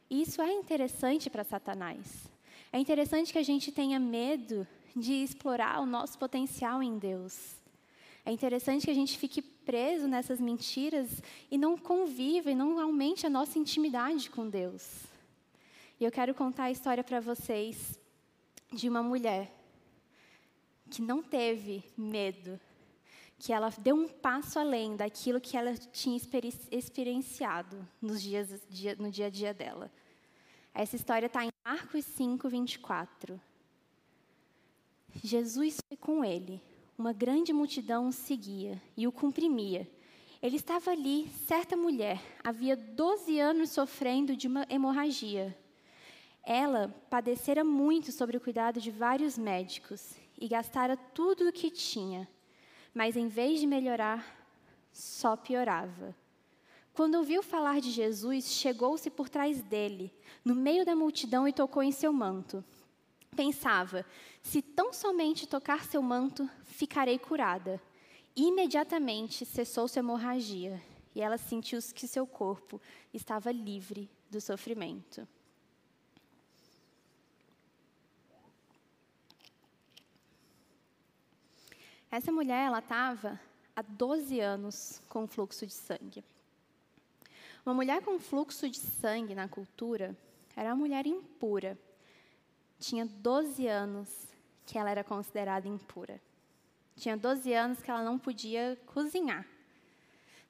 E 0.09 0.21
isso 0.21 0.41
é 0.41 0.51
interessante 0.51 1.29
para 1.29 1.43
Satanás. 1.43 2.29
É 2.71 2.79
interessante 2.79 3.31
que 3.33 3.39
a 3.39 3.43
gente 3.43 3.71
tenha 3.71 3.99
medo 3.99 4.67
de 4.95 5.13
explorar 5.13 5.81
o 5.81 5.85
nosso 5.85 6.17
potencial 6.17 6.83
em 6.83 6.97
Deus. 6.97 7.55
É 8.25 8.31
interessante 8.31 8.85
que 8.85 8.91
a 8.91 8.95
gente 8.95 9.17
fique 9.17 9.41
preso 9.41 10.07
nessas 10.07 10.39
mentiras 10.39 11.21
e 11.49 11.57
não 11.57 11.77
conviva 11.77 12.51
e 12.51 12.55
não 12.55 12.79
aumente 12.79 13.25
a 13.25 13.29
nossa 13.29 13.57
intimidade 13.57 14.29
com 14.29 14.47
Deus. 14.47 15.05
E 15.99 16.05
eu 16.05 16.11
quero 16.11 16.33
contar 16.33 16.65
a 16.65 16.71
história 16.71 17.03
para 17.03 17.19
vocês 17.19 17.99
de 18.71 18.87
uma 18.87 19.01
mulher 19.01 19.51
que 20.89 21.01
não 21.01 21.23
teve 21.23 21.83
medo, 21.97 22.59
que 23.37 23.51
ela 23.51 23.69
deu 23.79 23.95
um 23.95 24.07
passo 24.07 24.59
além 24.59 24.95
daquilo 24.95 25.41
que 25.41 25.57
ela 25.57 25.73
tinha 25.75 26.19
experienciado 26.71 27.87
nos 28.01 28.21
dias, 28.21 28.61
no 28.97 29.09
dia 29.09 29.27
a 29.27 29.29
dia 29.29 29.53
dela. 29.53 29.91
Essa 30.73 30.95
história 30.95 31.25
está 31.25 31.43
em 31.43 31.49
Marcos 31.71 32.03
5, 32.03 32.49
24. 32.49 33.39
Jesus 35.23 35.77
foi 35.87 35.95
com 35.95 36.25
ele. 36.25 36.59
Uma 36.97 37.13
grande 37.13 37.53
multidão 37.53 38.07
o 38.07 38.11
seguia 38.11 38.81
e 38.97 39.05
o 39.05 39.11
comprimia. 39.11 39.87
Ele 40.41 40.55
estava 40.55 40.89
ali, 40.89 41.29
certa 41.45 41.77
mulher, 41.77 42.19
havia 42.43 42.75
12 42.75 43.39
anos 43.39 43.69
sofrendo 43.69 44.35
de 44.35 44.47
uma 44.47 44.65
hemorragia. 44.67 45.55
Ela 46.43 46.87
padecera 47.07 47.63
muito 47.63 48.11
sobre 48.11 48.35
o 48.35 48.41
cuidado 48.41 48.81
de 48.81 48.89
vários 48.89 49.37
médicos 49.37 50.15
e 50.39 50.47
gastara 50.47 50.97
tudo 50.97 51.47
o 51.47 51.53
que 51.53 51.69
tinha, 51.69 52.27
mas 52.95 53.15
em 53.15 53.27
vez 53.27 53.59
de 53.59 53.67
melhorar, 53.67 54.43
só 54.91 55.37
piorava. 55.37 56.15
Quando 56.93 57.15
ouviu 57.15 57.41
falar 57.41 57.79
de 57.79 57.91
Jesus, 57.91 58.45
chegou-se 58.51 59.09
por 59.09 59.29
trás 59.29 59.61
dele, 59.61 60.13
no 60.43 60.53
meio 60.53 60.85
da 60.85 60.95
multidão, 60.95 61.47
e 61.47 61.53
tocou 61.53 61.81
em 61.81 61.91
seu 61.91 62.11
manto. 62.11 62.63
Pensava: 63.35 64.05
se 64.41 64.61
tão 64.61 64.91
somente 64.91 65.47
tocar 65.47 65.85
seu 65.85 66.01
manto, 66.01 66.49
ficarei 66.63 67.17
curada. 67.17 67.81
Imediatamente 68.35 69.45
cessou 69.45 69.87
sua 69.87 69.99
hemorragia 69.99 70.81
e 71.15 71.21
ela 71.21 71.37
sentiu 71.37 71.79
que 71.93 72.07
seu 72.07 72.25
corpo 72.25 72.81
estava 73.13 73.51
livre 73.51 74.09
do 74.29 74.39
sofrimento. 74.39 75.27
Essa 82.11 82.31
mulher, 82.31 82.65
ela 82.65 82.79
estava 82.79 83.39
há 83.75 83.81
12 83.81 84.39
anos 84.39 85.01
com 85.07 85.27
fluxo 85.27 85.65
de 85.65 85.73
sangue. 85.73 86.23
Uma 87.65 87.73
mulher 87.73 88.01
com 88.01 88.19
fluxo 88.19 88.69
de 88.69 88.79
sangue 88.79 89.35
na 89.35 89.47
cultura 89.47 90.15
era 90.55 90.69
uma 90.69 90.75
mulher 90.75 91.05
impura. 91.05 91.77
Tinha 92.79 93.05
12 93.05 93.67
anos 93.67 94.09
que 94.65 94.77
ela 94.77 94.89
era 94.89 95.03
considerada 95.03 95.67
impura. 95.67 96.21
Tinha 96.95 97.17
12 97.17 97.53
anos 97.53 97.81
que 97.81 97.89
ela 97.89 98.03
não 98.03 98.17
podia 98.17 98.77
cozinhar. 98.85 99.45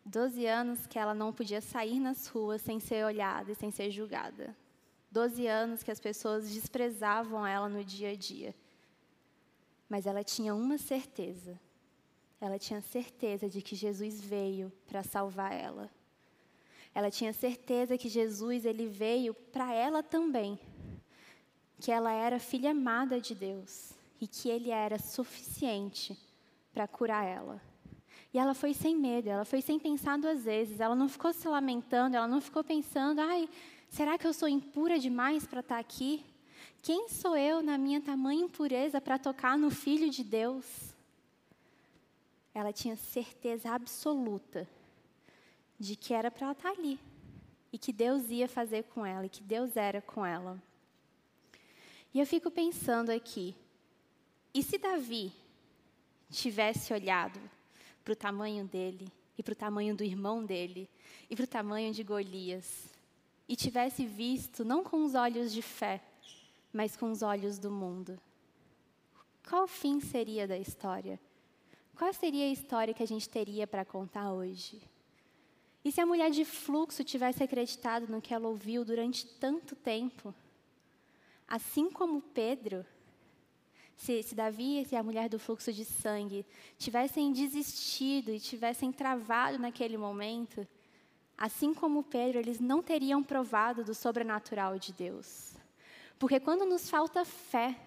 12 0.06 0.46
anos 0.46 0.88
que 0.88 0.98
ela 0.98 1.14
não 1.14 1.32
podia 1.32 1.62
sair 1.62 2.00
nas 2.00 2.28
ruas 2.28 2.62
sem 2.62 2.80
ser 2.80 3.06
olhada 3.06 3.52
e 3.52 3.56
sem 3.56 3.72
ser 3.72 3.92
julgada. 3.92 4.56
12 5.12 5.48
anos 5.48 5.84
que 5.84 5.92
as 5.92 6.00
pessoas 6.00 6.50
desprezavam 6.50 7.46
ela 7.46 7.68
no 7.68 7.84
dia 7.84 8.12
a 8.12 8.16
dia. 8.16 8.56
Mas 9.88 10.06
ela 10.06 10.24
tinha 10.24 10.54
uma 10.54 10.78
certeza. 10.78 11.60
Ela 12.40 12.60
tinha 12.60 12.82
certeza 12.82 13.50
de 13.50 13.62
que 13.62 13.76
Jesus 13.76 14.22
veio 14.22 14.72
para 14.88 15.04
salvar 15.04 15.52
ela. 15.54 15.90
Ela 16.94 17.12
tinha 17.12 17.32
certeza 17.34 17.98
que 17.98 18.10
Jesus 18.10 18.66
ele 18.66 18.88
veio 18.88 19.34
para 19.34 19.74
ela 19.74 20.02
também. 20.02 20.60
Que 21.80 21.92
ela 21.92 22.12
era 22.12 22.40
filha 22.40 22.72
amada 22.72 23.22
de 23.22 23.34
Deus 23.34 23.94
e 24.20 24.28
que 24.28 24.50
ele 24.50 24.70
era 24.70 25.00
suficiente 25.00 26.18
para 26.74 26.88
curar 26.88 27.26
ela. 27.26 27.62
E 28.34 28.38
ela 28.38 28.54
foi 28.54 28.74
sem 28.74 28.96
medo, 28.96 29.30
ela 29.30 29.46
foi 29.46 29.62
sem 29.62 29.80
pensar 29.80 30.20
duas 30.20 30.44
vezes, 30.44 30.80
ela 30.80 30.96
não 30.96 31.10
ficou 31.10 31.34
se 31.34 31.48
lamentando, 31.48 32.16
ela 32.16 32.28
não 32.28 32.42
ficou 32.42 32.64
pensando, 32.64 33.20
ai, 33.20 33.50
será 33.90 34.18
que 34.18 34.28
eu 34.28 34.34
sou 34.34 34.48
impura 34.48 35.00
demais 35.00 35.48
para 35.48 35.62
estar 35.62 35.76
tá 35.76 35.80
aqui? 35.80 36.24
Quem 36.82 37.10
sou 37.10 37.36
eu 37.36 37.64
na 37.64 37.78
minha 37.78 38.02
tamanha 38.02 38.44
impureza 38.44 39.02
para 39.02 39.18
tocar 39.18 39.58
no 39.58 39.72
Filho 39.72 40.10
de 40.10 40.24
Deus? 40.24 40.66
Ela 42.54 42.72
tinha 42.72 42.96
certeza 42.96 43.72
absoluta 43.72 44.68
de 45.80 45.96
que 45.96 46.14
era 46.14 46.30
para 46.30 46.48
ela 46.48 46.52
estar 46.52 46.74
tá 46.74 46.80
ali 46.80 47.00
e 47.72 47.78
que 47.78 47.94
Deus 47.94 48.30
ia 48.30 48.48
fazer 48.48 48.84
com 48.84 49.06
ela 49.06 49.26
e 49.26 49.30
que 49.30 49.42
Deus 49.42 49.78
era 49.78 50.02
com 50.02 50.26
ela. 50.26 50.62
E 52.14 52.20
eu 52.20 52.26
fico 52.26 52.50
pensando 52.50 53.12
aqui, 53.12 53.56
e 54.54 54.64
se 54.64 54.78
Davi 54.78 55.32
tivesse 56.30 56.92
olhado 56.92 57.40
para 58.04 58.14
o 58.14 58.16
tamanho 58.16 58.66
dele 58.66 59.12
e 59.38 59.44
para 59.44 59.54
o 59.54 59.56
tamanho 59.56 59.96
do 59.96 60.04
irmão 60.04 60.44
dele 60.44 60.90
e 61.30 61.36
para 61.36 61.46
o 61.46 61.48
tamanho 61.48 61.94
de 61.94 62.04
Golias 62.04 62.90
e 63.48 63.56
tivesse 63.56 64.06
visto 64.06 64.66
não 64.66 64.84
com 64.84 65.04
os 65.04 65.16
olhos 65.16 65.52
de 65.52 65.62
fé, 65.62 66.02
mas 66.74 66.98
com 66.98 67.12
os 67.12 67.22
olhos 67.22 67.58
do 67.58 67.72
mundo. 67.72 68.20
Qual 69.48 69.64
o 69.64 69.68
fim 69.68 70.00
seria 70.00 70.48
da 70.48 70.58
história? 70.58 71.20
Qual 71.96 72.14
seria 72.14 72.46
a 72.46 72.52
história 72.52 72.94
que 72.94 73.04
a 73.04 73.08
gente 73.08 73.28
teria 73.28 73.66
para 73.66 73.84
contar 73.84 74.32
hoje? 74.32 74.80
E 75.84 75.92
se 75.92 76.02
a 76.02 76.06
mulher 76.06 76.30
de 76.30 76.44
fluxo 76.44 77.04
tivesse 77.04 77.44
acreditado 77.44 78.08
no 78.08 78.22
que 78.22 78.34
ela 78.34 78.48
ouviu 78.48 78.84
durante 78.84 79.26
tanto 79.26 79.76
tempo? 79.76 80.34
Assim 81.48 81.90
como 81.90 82.22
Pedro, 82.22 82.86
se, 83.96 84.24
se 84.24 84.36
Davi 84.36 84.86
e 84.90 84.96
a 84.96 85.04
mulher 85.04 85.30
do 85.30 85.40
fluxo 85.40 85.74
de 85.74 85.84
sangue 85.84 86.46
tivessem 86.78 87.32
desistido 87.32 88.32
e 88.32 88.40
tivessem 88.40 88.92
travado 88.92 89.58
naquele 89.58 89.98
momento, 89.98 90.68
assim 91.38 91.74
como 91.74 92.04
Pedro, 92.04 92.40
eles 92.40 92.60
não 92.60 92.82
teriam 92.82 93.24
provado 93.24 93.84
do 93.84 93.94
sobrenatural 93.94 94.78
de 94.78 94.94
Deus. 94.94 95.54
Porque 96.18 96.40
quando 96.40 96.66
nos 96.66 96.90
falta 96.90 97.24
fé, 97.24 97.80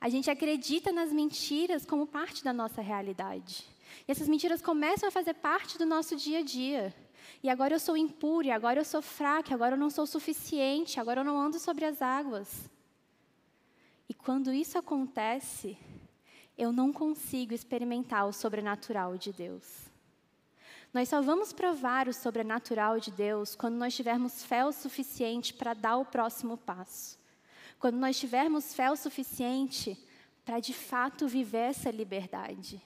a 0.00 0.08
gente 0.08 0.28
acredita 0.28 0.92
nas 0.92 1.12
mentiras 1.12 1.86
como 1.86 2.06
parte 2.06 2.44
da 2.44 2.52
nossa 2.52 2.82
realidade. 2.82 3.64
E 4.06 4.12
essas 4.12 4.28
mentiras 4.28 4.60
começam 4.60 5.08
a 5.08 5.12
fazer 5.12 5.34
parte 5.34 5.78
do 5.78 5.86
nosso 5.86 6.16
dia 6.16 6.38
a 6.38 6.42
dia. 6.42 6.94
E 7.42 7.48
agora 7.48 7.74
eu 7.74 7.80
sou 7.80 7.96
impura, 7.96 8.54
agora 8.54 8.80
eu 8.80 8.84
sou 8.84 9.02
fraca, 9.02 9.54
agora 9.54 9.74
eu 9.74 9.78
não 9.78 9.90
sou 9.90 10.06
suficiente, 10.06 11.00
agora 11.00 11.20
eu 11.20 11.24
não 11.24 11.40
ando 11.40 11.58
sobre 11.58 11.84
as 11.84 12.00
águas. 12.02 12.70
E 14.08 14.14
quando 14.14 14.52
isso 14.52 14.78
acontece, 14.78 15.78
eu 16.56 16.72
não 16.72 16.92
consigo 16.92 17.54
experimentar 17.54 18.26
o 18.26 18.32
sobrenatural 18.32 19.16
de 19.16 19.32
Deus. 19.32 19.92
Nós 20.92 21.08
só 21.08 21.20
vamos 21.20 21.52
provar 21.52 22.06
o 22.06 22.12
sobrenatural 22.12 23.00
de 23.00 23.10
Deus 23.10 23.56
quando 23.56 23.74
nós 23.74 23.96
tivermos 23.96 24.44
fé 24.44 24.64
o 24.64 24.70
suficiente 24.70 25.52
para 25.52 25.74
dar 25.74 25.96
o 25.96 26.04
próximo 26.04 26.56
passo. 26.56 27.18
Quando 27.80 27.96
nós 27.96 28.18
tivermos 28.18 28.72
fé 28.72 28.90
o 28.90 28.96
suficiente 28.96 29.98
para 30.44 30.60
de 30.60 30.72
fato 30.72 31.26
viver 31.26 31.70
essa 31.70 31.90
liberdade. 31.90 32.80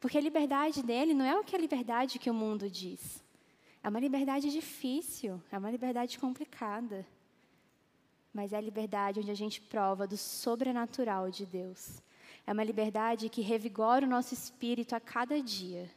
Porque 0.00 0.16
a 0.16 0.20
liberdade 0.20 0.82
dele 0.82 1.12
não 1.12 1.24
é 1.24 1.38
o 1.38 1.44
que 1.44 1.54
a 1.54 1.58
liberdade 1.58 2.18
que 2.18 2.30
o 2.30 2.34
mundo 2.34 2.70
diz. 2.70 3.22
É 3.82 3.88
uma 3.88 4.00
liberdade 4.00 4.50
difícil, 4.50 5.40
é 5.52 5.58
uma 5.58 5.70
liberdade 5.70 6.18
complicada. 6.18 7.06
Mas 8.32 8.52
é 8.52 8.56
a 8.56 8.60
liberdade 8.60 9.20
onde 9.20 9.30
a 9.30 9.34
gente 9.34 9.60
prova 9.60 10.06
do 10.06 10.16
sobrenatural 10.16 11.30
de 11.30 11.44
Deus. 11.44 12.02
É 12.46 12.52
uma 12.52 12.64
liberdade 12.64 13.28
que 13.28 13.42
revigora 13.42 14.06
o 14.06 14.08
nosso 14.08 14.32
espírito 14.32 14.94
a 14.94 15.00
cada 15.00 15.40
dia. 15.42 15.90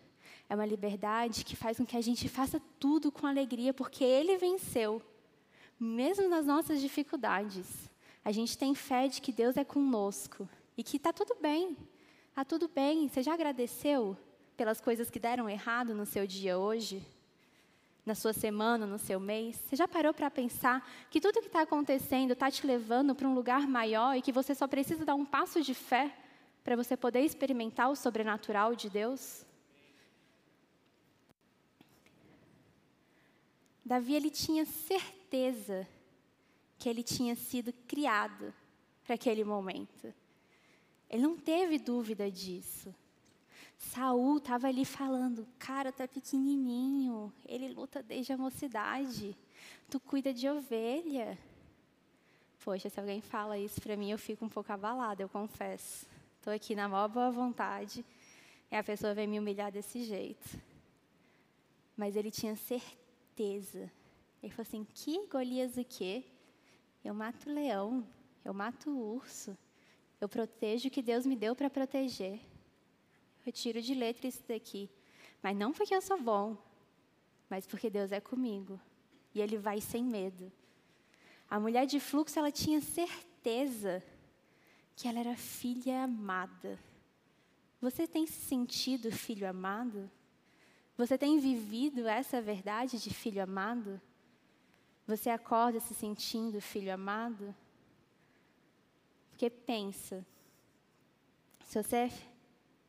É 0.50 0.56
uma 0.56 0.66
liberdade 0.66 1.46
que 1.46 1.56
faz 1.56 1.78
com 1.78 1.86
que 1.86 1.96
a 1.96 2.02
gente 2.02 2.28
faça 2.28 2.62
tudo 2.80 3.12
com 3.12 3.26
alegria, 3.26 3.74
porque 3.74 4.04
Ele 4.04 4.38
venceu, 4.38 5.02
mesmo 5.80 6.28
nas 6.28 6.46
nossas 6.46 6.82
dificuldades. 6.82 7.90
A 8.26 8.32
gente 8.32 8.58
tem 8.58 8.76
fé 8.76 9.08
de 9.08 9.22
que 9.22 9.32
Deus 9.32 9.56
é 9.56 9.64
conosco 9.64 10.48
e 10.78 10.84
que 10.84 10.98
está 10.98 11.14
tudo 11.14 11.36
bem. 11.42 11.78
Está 12.34 12.44
tudo 12.44 12.68
bem. 12.68 13.08
Você 13.08 13.22
já 13.22 13.36
agradeceu 13.36 14.18
pelas 14.58 14.82
coisas 14.82 15.08
que 15.08 15.20
deram 15.20 15.48
errado 15.48 15.94
no 15.94 16.04
seu 16.04 16.26
dia 16.26 16.58
hoje? 16.58 17.06
na 18.04 18.16
sua 18.16 18.34
semana, 18.34 18.86
no 18.86 18.98
seu 18.98 19.20
mês? 19.20 19.56
Você 19.56 19.76
já 19.78 19.88
parou 19.88 20.14
para 20.14 20.30
pensar 20.30 20.86
que 21.10 21.22
tudo 21.22 21.40
que 21.40 21.48
está 21.48 21.62
acontecendo 21.62 22.32
está 22.32 22.52
te 22.52 22.68
levando 22.68 23.16
para 23.16 23.28
um 23.28 23.34
lugar 23.34 23.66
maior 23.66 24.18
e 24.18 24.22
que 24.22 24.32
você 24.32 24.54
só 24.54 24.68
precisa 24.68 25.06
dar 25.06 25.16
um 25.16 25.24
passo 25.24 25.62
de 25.62 25.74
fé 25.74 26.14
para 26.66 26.76
você 26.76 26.98
poder 26.98 27.22
experimentar 27.22 27.90
o 27.90 27.96
sobrenatural 27.96 28.76
de 28.76 28.90
Deus? 28.90 29.46
Davi 33.86 34.16
ele 34.16 34.30
tinha 34.30 34.66
certeza 34.66 35.88
que 36.78 36.90
ele 36.90 37.04
tinha 37.04 37.36
sido 37.36 37.72
criado 37.88 38.54
para 39.06 39.16
aquele 39.16 39.46
momento. 39.46 40.14
Ele 41.14 41.22
não 41.22 41.38
teve 41.38 41.78
dúvida 41.78 42.32
disso. 42.32 42.92
Saul 43.78 44.38
estava 44.38 44.68
ali 44.68 44.84
falando, 44.84 45.48
cara, 45.60 45.92
tá 45.92 46.08
pequenininho, 46.08 47.32
ele 47.46 47.68
luta 47.68 48.02
desde 48.02 48.34
a 48.34 48.38
mocidade, 48.38 49.38
tu 49.92 50.00
cuida 50.00 50.34
de 50.34 50.50
ovelha. 50.50 51.38
Poxa, 52.64 52.90
se 52.90 53.00
alguém 53.00 53.22
fala 53.22 53.60
isso 53.60 53.80
para 53.80 53.96
mim, 53.96 54.10
eu 54.10 54.18
fico 54.18 54.44
um 54.44 54.50
pouco 54.50 54.74
abalada, 54.74 55.22
eu 55.22 55.30
confesso. 55.30 56.08
Estou 56.38 56.52
aqui 56.52 56.74
na 56.74 56.90
maior 56.90 57.08
boa 57.08 57.30
vontade 57.30 58.04
e 58.72 58.76
a 58.76 58.84
pessoa 58.84 59.14
vem 59.14 59.28
me 59.28 59.40
humilhar 59.40 59.72
desse 59.72 60.04
jeito. 60.04 60.60
Mas 61.96 62.16
ele 62.16 62.32
tinha 62.32 62.56
certeza. 62.56 63.92
Ele 64.42 64.52
falou 64.52 64.68
assim: 64.68 64.88
que 64.96 65.28
Golias 65.28 65.78
o 65.78 65.86
quê? 65.86 66.24
Eu 67.06 67.14
mato 67.14 67.52
o 67.52 67.54
leão, 67.54 68.04
eu 68.44 68.52
mato 68.52 68.90
o 68.90 69.14
urso, 69.14 69.56
eu 70.24 70.30
protejo 70.30 70.88
o 70.88 70.92
que 70.92 71.02
Deus 71.02 71.26
me 71.26 71.36
deu 71.36 71.54
para 71.54 71.70
proteger. 71.70 72.40
Eu 73.46 73.52
tiro 73.52 73.82
de 73.82 73.94
letra 73.94 74.26
isso 74.28 74.42
daqui. 74.48 74.90
Mas 75.42 75.56
não 75.58 75.74
porque 75.74 75.94
eu 75.94 76.02
sou 76.02 76.20
bom, 76.22 76.58
mas 77.50 77.68
porque 77.68 77.90
Deus 77.90 78.12
é 78.14 78.22
comigo. 78.22 78.80
E 79.36 79.42
Ele 79.42 79.58
vai 79.58 79.82
sem 79.82 80.02
medo. 80.02 80.50
A 81.50 81.60
mulher 81.60 81.86
de 81.86 82.00
fluxo, 82.00 82.40
ela 82.40 82.52
tinha 82.52 82.80
certeza 82.80 84.02
que 84.96 85.10
ela 85.10 85.20
era 85.20 85.36
filha 85.36 86.04
amada. 86.04 86.80
Você 87.82 88.08
tem 88.08 88.26
se 88.26 88.40
sentido 88.46 89.12
filho 89.12 89.48
amado? 89.48 90.10
Você 90.96 91.18
tem 91.18 91.38
vivido 91.38 92.08
essa 92.08 92.42
verdade 92.42 92.98
de 92.98 93.14
filho 93.14 93.44
amado? 93.44 94.00
Você 95.06 95.30
acorda 95.30 95.82
se 95.82 95.94
sentindo 95.94 96.62
filho 96.62 96.94
amado? 96.94 97.54
Porque 99.44 99.58
pensa, 99.58 100.26
se 101.66 101.84
você 101.84 102.10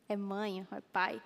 é 0.07 0.15
mãe 0.15 0.65
ou 0.71 0.77
é 0.77 0.79
pai 0.79 1.21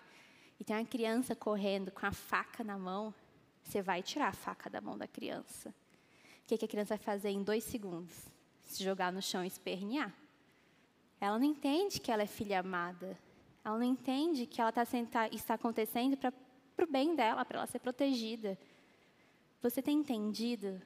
e 0.59 0.63
tem 0.63 0.75
uma 0.75 0.83
criança 0.83 1.35
correndo 1.35 1.91
com 1.91 2.03
a 2.03 2.11
faca 2.11 2.63
na 2.63 2.79
mão, 2.79 3.13
você 3.61 3.79
vai 3.79 4.01
tirar 4.01 4.29
a 4.29 4.33
faca 4.33 4.71
da 4.71 4.81
mão 4.81 4.97
da 4.97 5.07
criança. 5.07 5.69
O 5.69 6.47
que, 6.47 6.57
que 6.57 6.65
a 6.65 6.67
criança 6.67 6.95
vai 6.95 6.97
fazer 6.97 7.29
em 7.29 7.43
dois 7.43 7.63
segundos? 7.63 8.15
Se 8.63 8.83
jogar 8.83 9.13
no 9.13 9.21
chão 9.21 9.43
e 9.43 9.47
espernear. 9.47 10.11
Ela 11.21 11.37
não 11.37 11.45
entende 11.45 11.99
que 11.99 12.11
ela 12.11 12.23
é 12.23 12.25
filha 12.25 12.61
amada. 12.61 13.15
Ela 13.63 13.77
não 13.77 13.85
entende 13.85 14.47
que 14.47 14.59
ela 14.59 14.71
tá, 14.71 14.81
está 15.31 15.53
acontecendo 15.53 16.17
para 16.17 16.33
o 16.83 16.91
bem 16.91 17.15
dela, 17.15 17.45
para 17.45 17.59
ela 17.59 17.67
ser 17.67 17.77
protegida. 17.77 18.57
Você 19.61 19.79
tem 19.79 19.99
entendido 19.99 20.81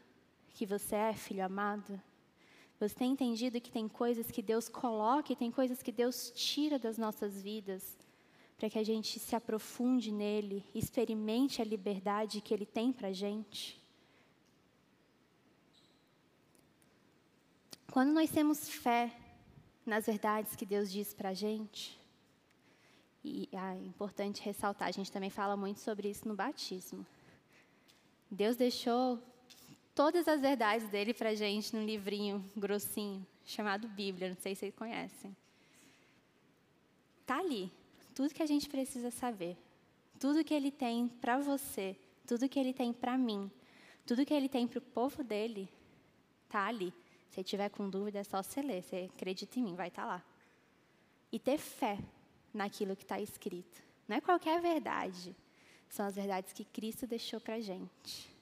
que 0.50 0.66
você 0.66 0.98
é 0.98 1.14
filho 1.14 1.46
amado? 1.46 1.98
Você 2.88 2.96
tem 2.96 3.14
entendido 3.14 3.62
que 3.62 3.72
tem 3.72 3.88
coisas 3.88 4.30
que 4.30 4.42
Deus 4.42 4.68
coloca 4.68 5.32
e 5.32 5.38
tem 5.38 5.50
coisas 5.50 5.82
que 5.82 5.92
Deus 5.92 6.30
tira 6.36 6.78
das 6.78 6.98
nossas 6.98 7.42
vidas 7.42 7.98
para 8.58 8.70
que 8.70 8.78
a 8.78 8.84
gente 8.84 9.20
se 9.20 9.34
aprofunde 9.38 10.12
nele, 10.12 10.66
experimente 10.76 11.62
a 11.62 11.66
liberdade 11.66 12.42
que 12.42 12.54
ele 12.54 12.66
tem 12.66 12.92
para 12.92 13.08
a 13.08 13.14
gente? 13.14 13.82
Quando 17.90 18.12
nós 18.12 18.30
temos 18.30 18.68
fé 18.68 19.16
nas 19.86 20.06
verdades 20.06 20.54
que 20.54 20.66
Deus 20.66 20.92
diz 20.92 21.14
para 21.14 21.30
a 21.30 21.34
gente, 21.34 21.98
e 23.24 23.48
ah, 23.54 23.76
é 23.76 23.86
importante 23.86 24.42
ressaltar, 24.42 24.90
a 24.90 24.92
gente 24.92 25.10
também 25.10 25.30
fala 25.30 25.56
muito 25.56 25.80
sobre 25.80 26.10
isso 26.10 26.28
no 26.28 26.36
batismo. 26.36 27.06
Deus 28.30 28.58
deixou 28.58 29.24
todas 29.96 30.28
as 30.28 30.42
verdades 30.42 30.88
dele 30.90 31.14
para 31.14 31.36
gente 31.36 31.76
num 31.76 31.86
livrinho 31.86 32.44
grossinho 32.56 33.26
chamado 33.46 33.88
Bíblia, 33.88 34.30
não 34.30 34.38
sei 34.38 34.56
se 34.56 34.62
vocês 34.62 34.76
conhecem. 34.76 35.36
Tá 37.26 37.40
ali, 37.40 37.72
tudo 38.14 38.34
que 38.34 38.44
a 38.44 38.46
gente 38.46 38.70
precisa 38.70 39.12
saber, 39.12 39.58
tudo 40.20 40.44
que 40.44 40.54
ele 40.54 40.72
tem 40.72 41.08
para 41.08 41.40
você, 41.40 41.96
tudo 42.28 42.50
que 42.50 42.60
ele 42.60 42.74
tem 42.74 42.94
para 42.94 43.18
mim, 43.18 43.52
tudo 44.06 44.26
que 44.26 44.34
ele 44.34 44.50
tem 44.50 44.68
para 44.68 44.80
o 44.80 44.82
povo 44.82 45.24
dele, 45.24 45.70
tá 46.50 46.68
ali. 46.68 46.94
Se 47.30 47.44
tiver 47.44 47.70
com 47.70 47.90
dúvida, 47.90 48.20
é 48.20 48.24
só 48.24 48.44
você 48.44 48.62
ler. 48.62 48.84
Você 48.84 49.10
acredita 49.14 49.60
em 49.60 49.64
mim, 49.64 49.76
vai 49.76 49.88
estar 49.88 50.04
tá 50.04 50.08
lá. 50.08 50.24
E 51.32 51.40
ter 51.40 51.58
fé 51.58 51.98
naquilo 52.54 52.96
que 52.96 53.04
está 53.04 53.20
escrito. 53.20 53.82
Não 54.08 54.18
é 54.18 54.22
qualquer 54.22 54.62
verdade. 54.62 55.36
São 55.90 56.06
as 56.06 56.16
verdades 56.16 56.54
que 56.54 56.64
Cristo 56.64 57.08
deixou 57.08 57.40
para 57.40 57.56
a 57.56 57.60
gente. 57.60 58.33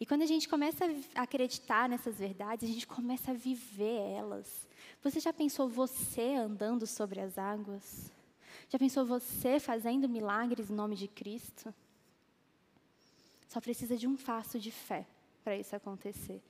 E 0.00 0.06
quando 0.06 0.22
a 0.22 0.26
gente 0.26 0.48
começa 0.48 0.86
a 1.14 1.22
acreditar 1.22 1.86
nessas 1.86 2.16
verdades, 2.16 2.68
a 2.68 2.72
gente 2.72 2.86
começa 2.86 3.32
a 3.32 3.34
viver 3.34 4.00
elas. 4.16 4.66
Você 5.02 5.20
já 5.20 5.30
pensou 5.30 5.68
você 5.68 6.36
andando 6.36 6.86
sobre 6.86 7.20
as 7.20 7.36
águas? 7.36 8.10
Já 8.70 8.78
pensou 8.78 9.04
você 9.04 9.60
fazendo 9.60 10.08
milagres 10.08 10.70
em 10.70 10.74
nome 10.74 10.96
de 10.96 11.06
Cristo? 11.06 11.74
Só 13.46 13.60
precisa 13.60 13.94
de 13.94 14.06
um 14.06 14.16
passo 14.16 14.58
de 14.58 14.70
fé 14.70 15.06
para 15.44 15.54
isso 15.54 15.76
acontecer. 15.76 16.40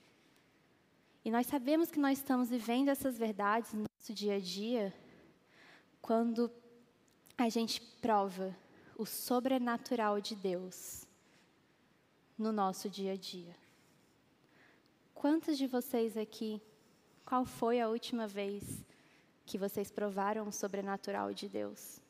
E 1.24 1.30
nós 1.30 1.46
sabemos 1.48 1.90
que 1.90 1.98
nós 1.98 2.18
estamos 2.18 2.50
vivendo 2.50 2.88
essas 2.88 3.18
verdades 3.18 3.72
no 3.72 3.84
nosso 3.98 4.14
dia 4.14 4.36
a 4.36 4.40
dia 4.40 4.94
quando 6.00 6.48
a 7.36 7.48
gente 7.48 7.80
prova 8.00 8.56
o 8.96 9.04
sobrenatural 9.04 10.20
de 10.20 10.36
Deus 10.36 11.09
no 12.40 12.52
nosso 12.52 12.88
dia 12.88 13.12
a 13.12 13.16
dia. 13.16 13.54
Quantos 15.14 15.58
de 15.58 15.66
vocês 15.66 16.16
aqui, 16.16 16.60
qual 17.26 17.44
foi 17.44 17.82
a 17.82 17.88
última 17.88 18.26
vez 18.26 18.82
que 19.44 19.58
vocês 19.58 19.90
provaram 19.90 20.48
o 20.48 20.52
sobrenatural 20.52 21.34
de 21.34 21.46
Deus? 21.46 22.00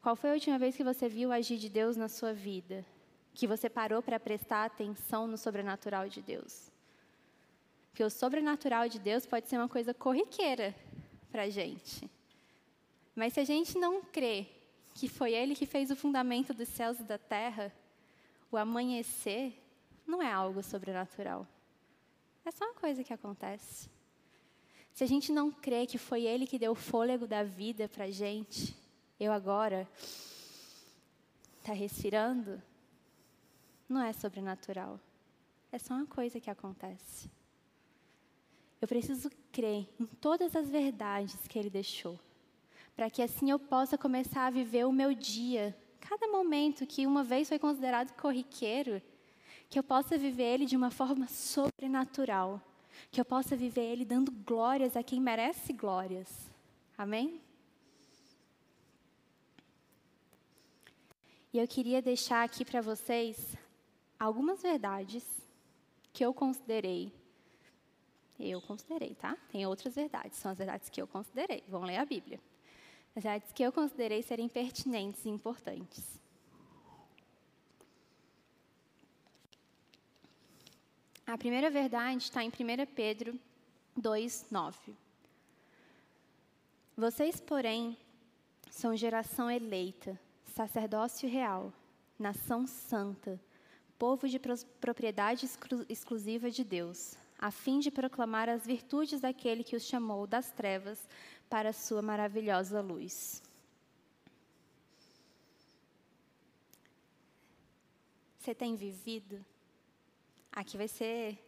Qual 0.00 0.14
foi 0.14 0.30
a 0.30 0.34
última 0.34 0.60
vez 0.60 0.76
que 0.76 0.84
você 0.84 1.08
viu 1.08 1.32
agir 1.32 1.58
de 1.58 1.68
Deus 1.68 1.96
na 1.96 2.08
sua 2.08 2.32
vida? 2.32 2.86
Que 3.34 3.48
você 3.48 3.68
parou 3.68 4.00
para 4.00 4.20
prestar 4.20 4.64
atenção 4.64 5.26
no 5.26 5.36
sobrenatural 5.36 6.08
de 6.08 6.22
Deus? 6.22 6.70
Porque 7.90 8.04
o 8.04 8.10
sobrenatural 8.10 8.88
de 8.88 9.00
Deus 9.00 9.26
pode 9.26 9.48
ser 9.48 9.56
uma 9.56 9.68
coisa 9.68 9.92
corriqueira 9.92 10.72
para 11.32 11.42
a 11.42 11.50
gente. 11.50 12.08
Mas 13.16 13.32
se 13.32 13.40
a 13.40 13.44
gente 13.44 13.76
não 13.76 14.02
crê 14.02 14.46
que 14.94 15.08
foi 15.08 15.32
Ele 15.32 15.56
que 15.56 15.66
fez 15.66 15.90
o 15.90 15.96
fundamento 15.96 16.54
dos 16.54 16.68
céus 16.68 17.00
e 17.00 17.02
da 17.02 17.18
terra, 17.18 17.72
o 18.54 18.56
amanhecer 18.56 19.60
não 20.06 20.22
é 20.22 20.32
algo 20.32 20.62
sobrenatural. 20.62 21.46
É 22.44 22.50
só 22.50 22.64
uma 22.64 22.74
coisa 22.74 23.02
que 23.02 23.12
acontece. 23.12 23.90
Se 24.92 25.02
a 25.02 25.06
gente 25.06 25.32
não 25.32 25.50
crê 25.50 25.86
que 25.86 25.98
foi 25.98 26.22
Ele 26.22 26.46
que 26.46 26.58
deu 26.58 26.72
o 26.72 26.76
fôlego 26.76 27.26
da 27.26 27.42
vida 27.42 27.88
para 27.88 28.10
gente, 28.10 28.76
eu 29.18 29.32
agora 29.32 29.88
está 31.58 31.72
respirando, 31.72 32.62
não 33.88 34.00
é 34.00 34.12
sobrenatural. 34.12 35.00
É 35.72 35.78
só 35.78 35.94
uma 35.94 36.06
coisa 36.06 36.38
que 36.38 36.48
acontece. 36.48 37.28
Eu 38.80 38.86
preciso 38.86 39.30
crer 39.50 39.88
em 39.98 40.06
todas 40.06 40.54
as 40.54 40.70
verdades 40.70 41.48
que 41.48 41.58
Ele 41.58 41.70
deixou, 41.70 42.20
para 42.94 43.10
que 43.10 43.20
assim 43.20 43.50
eu 43.50 43.58
possa 43.58 43.98
começar 43.98 44.46
a 44.46 44.50
viver 44.50 44.86
o 44.86 44.92
meu 44.92 45.12
dia 45.12 45.76
cada 46.08 46.28
momento 46.28 46.86
que 46.86 47.06
uma 47.06 47.24
vez 47.24 47.48
foi 47.48 47.58
considerado 47.58 48.12
corriqueiro, 48.20 49.00
que 49.70 49.78
eu 49.78 49.82
possa 49.82 50.18
viver 50.18 50.54
ele 50.54 50.66
de 50.66 50.76
uma 50.76 50.90
forma 50.90 51.26
sobrenatural, 51.26 52.60
que 53.10 53.20
eu 53.20 53.24
possa 53.24 53.56
viver 53.56 53.92
ele 53.92 54.04
dando 54.04 54.30
glórias 54.30 54.96
a 54.96 55.02
quem 55.02 55.20
merece 55.20 55.72
glórias. 55.72 56.50
Amém? 56.96 57.40
E 61.52 61.58
eu 61.58 61.66
queria 61.66 62.02
deixar 62.02 62.44
aqui 62.44 62.64
para 62.64 62.80
vocês 62.80 63.56
algumas 64.18 64.60
verdades 64.60 65.24
que 66.12 66.24
eu 66.24 66.34
considerei. 66.34 67.12
Eu 68.38 68.60
considerei, 68.60 69.14
tá? 69.14 69.36
Tem 69.50 69.64
outras 69.64 69.94
verdades, 69.94 70.36
são 70.36 70.50
as 70.50 70.58
verdades 70.58 70.90
que 70.90 71.00
eu 71.00 71.06
considerei. 71.06 71.64
Vão 71.68 71.82
ler 71.82 71.96
a 71.96 72.04
Bíblia 72.04 72.40
verdades 73.14 73.52
que 73.52 73.62
eu 73.62 73.72
considerei 73.72 74.22
serem 74.22 74.48
pertinentes 74.48 75.24
e 75.24 75.28
importantes. 75.28 76.02
A 81.26 81.38
primeira 81.38 81.70
verdade 81.70 82.24
está 82.24 82.42
em 82.42 82.48
1 82.48 82.52
Pedro 82.94 83.38
2, 83.96 84.46
9. 84.50 84.94
Vocês, 86.96 87.40
porém, 87.40 87.96
são 88.70 88.96
geração 88.96 89.50
eleita, 89.50 90.20
sacerdócio 90.44 91.28
real, 91.28 91.72
nação 92.18 92.66
santa, 92.66 93.40
povo 93.98 94.28
de 94.28 94.38
propriedade 94.80 95.46
exclu 95.46 95.84
exclusiva 95.88 96.50
de 96.50 96.62
Deus, 96.62 97.16
a 97.38 97.50
fim 97.50 97.78
de 97.78 97.90
proclamar 97.90 98.48
as 98.48 98.66
virtudes 98.66 99.20
daquele 99.20 99.64
que 99.64 99.76
os 99.76 99.84
chamou 99.84 100.26
das 100.26 100.50
trevas 100.50 101.08
para 101.48 101.70
a 101.70 101.72
sua 101.72 102.02
maravilhosa 102.02 102.80
luz. 102.80 103.42
Você 108.38 108.54
tem 108.54 108.76
vivido? 108.76 109.44
Aqui 110.52 110.76
vai 110.76 110.88
ser 110.88 111.38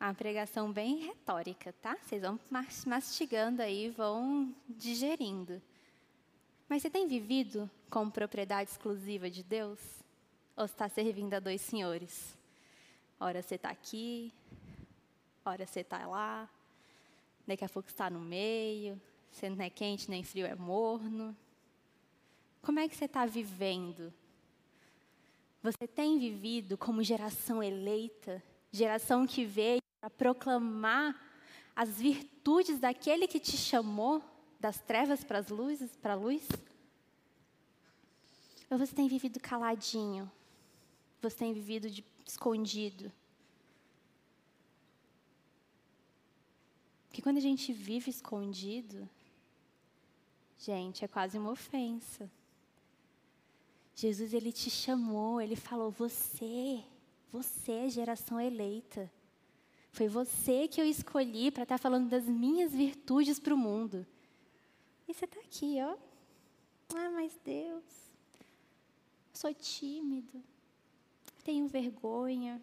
uma 0.00 0.14
pregação 0.14 0.72
bem 0.72 0.98
retórica, 0.98 1.72
tá? 1.82 1.96
Vocês 2.00 2.22
vão 2.22 2.38
mastigando 2.86 3.62
aí, 3.62 3.90
vão 3.90 4.54
digerindo. 4.68 5.60
Mas 6.68 6.82
você 6.82 6.90
tem 6.90 7.08
vivido 7.08 7.68
como 7.90 8.12
propriedade 8.12 8.70
exclusiva 8.70 9.28
de 9.28 9.42
Deus? 9.42 9.80
Ou 10.56 10.66
está 10.66 10.88
servindo 10.88 11.34
a 11.34 11.40
dois 11.40 11.60
senhores? 11.60 12.36
Ora 13.18 13.42
você 13.42 13.56
está 13.56 13.70
aqui, 13.70 14.32
ora 15.44 15.66
você 15.66 15.80
está 15.80 16.06
lá, 16.06 16.48
daqui 17.48 17.64
a 17.64 17.68
pouco 17.68 17.88
está 17.88 18.10
no 18.10 18.20
meio, 18.20 19.00
você 19.30 19.48
não 19.48 19.64
é 19.64 19.70
quente 19.70 20.10
nem 20.10 20.22
frio, 20.22 20.46
é 20.46 20.54
morno. 20.54 21.36
Como 22.60 22.78
é 22.78 22.86
que 22.86 22.94
você 22.94 23.06
está 23.06 23.24
vivendo? 23.24 24.12
Você 25.62 25.88
tem 25.88 26.18
vivido 26.18 26.76
como 26.76 27.02
geração 27.02 27.62
eleita, 27.62 28.42
geração 28.70 29.26
que 29.26 29.44
veio 29.44 29.80
para 30.00 30.10
proclamar 30.10 31.18
as 31.74 31.98
virtudes 31.98 32.78
daquele 32.78 33.26
que 33.26 33.40
te 33.40 33.56
chamou 33.56 34.22
das 34.60 34.78
trevas 34.78 35.24
para 35.24 35.38
as 35.38 35.48
luzes, 35.48 35.96
para 35.96 36.12
a 36.12 36.16
luz? 36.16 36.46
Ou 38.70 38.76
você 38.76 38.94
tem 38.94 39.08
vivido 39.08 39.40
caladinho? 39.40 40.30
Você 41.22 41.36
tem 41.36 41.54
vivido 41.54 41.90
de, 41.90 42.04
escondido? 42.26 43.10
Porque 47.18 47.24
quando 47.24 47.38
a 47.38 47.40
gente 47.40 47.72
vive 47.72 48.10
escondido, 48.10 49.10
gente, 50.56 51.04
é 51.04 51.08
quase 51.08 51.36
uma 51.36 51.50
ofensa. 51.50 52.30
Jesus, 53.92 54.32
ele 54.32 54.52
te 54.52 54.70
chamou, 54.70 55.40
ele 55.40 55.56
falou: 55.56 55.90
Você, 55.90 56.80
você 57.32 57.72
é 57.72 57.90
geração 57.90 58.40
eleita. 58.40 59.10
Foi 59.90 60.06
você 60.06 60.68
que 60.68 60.80
eu 60.80 60.84
escolhi 60.84 61.50
para 61.50 61.64
estar 61.64 61.74
tá 61.76 61.82
falando 61.82 62.08
das 62.08 62.22
minhas 62.22 62.70
virtudes 62.70 63.40
para 63.40 63.52
o 63.52 63.58
mundo. 63.58 64.06
E 65.08 65.12
você 65.12 65.24
está 65.24 65.40
aqui, 65.40 65.78
ó. 65.82 65.96
Ah, 66.94 67.10
mas 67.10 67.36
Deus, 67.44 67.82
sou 69.32 69.52
tímido, 69.52 70.40
tenho 71.42 71.66
vergonha, 71.66 72.62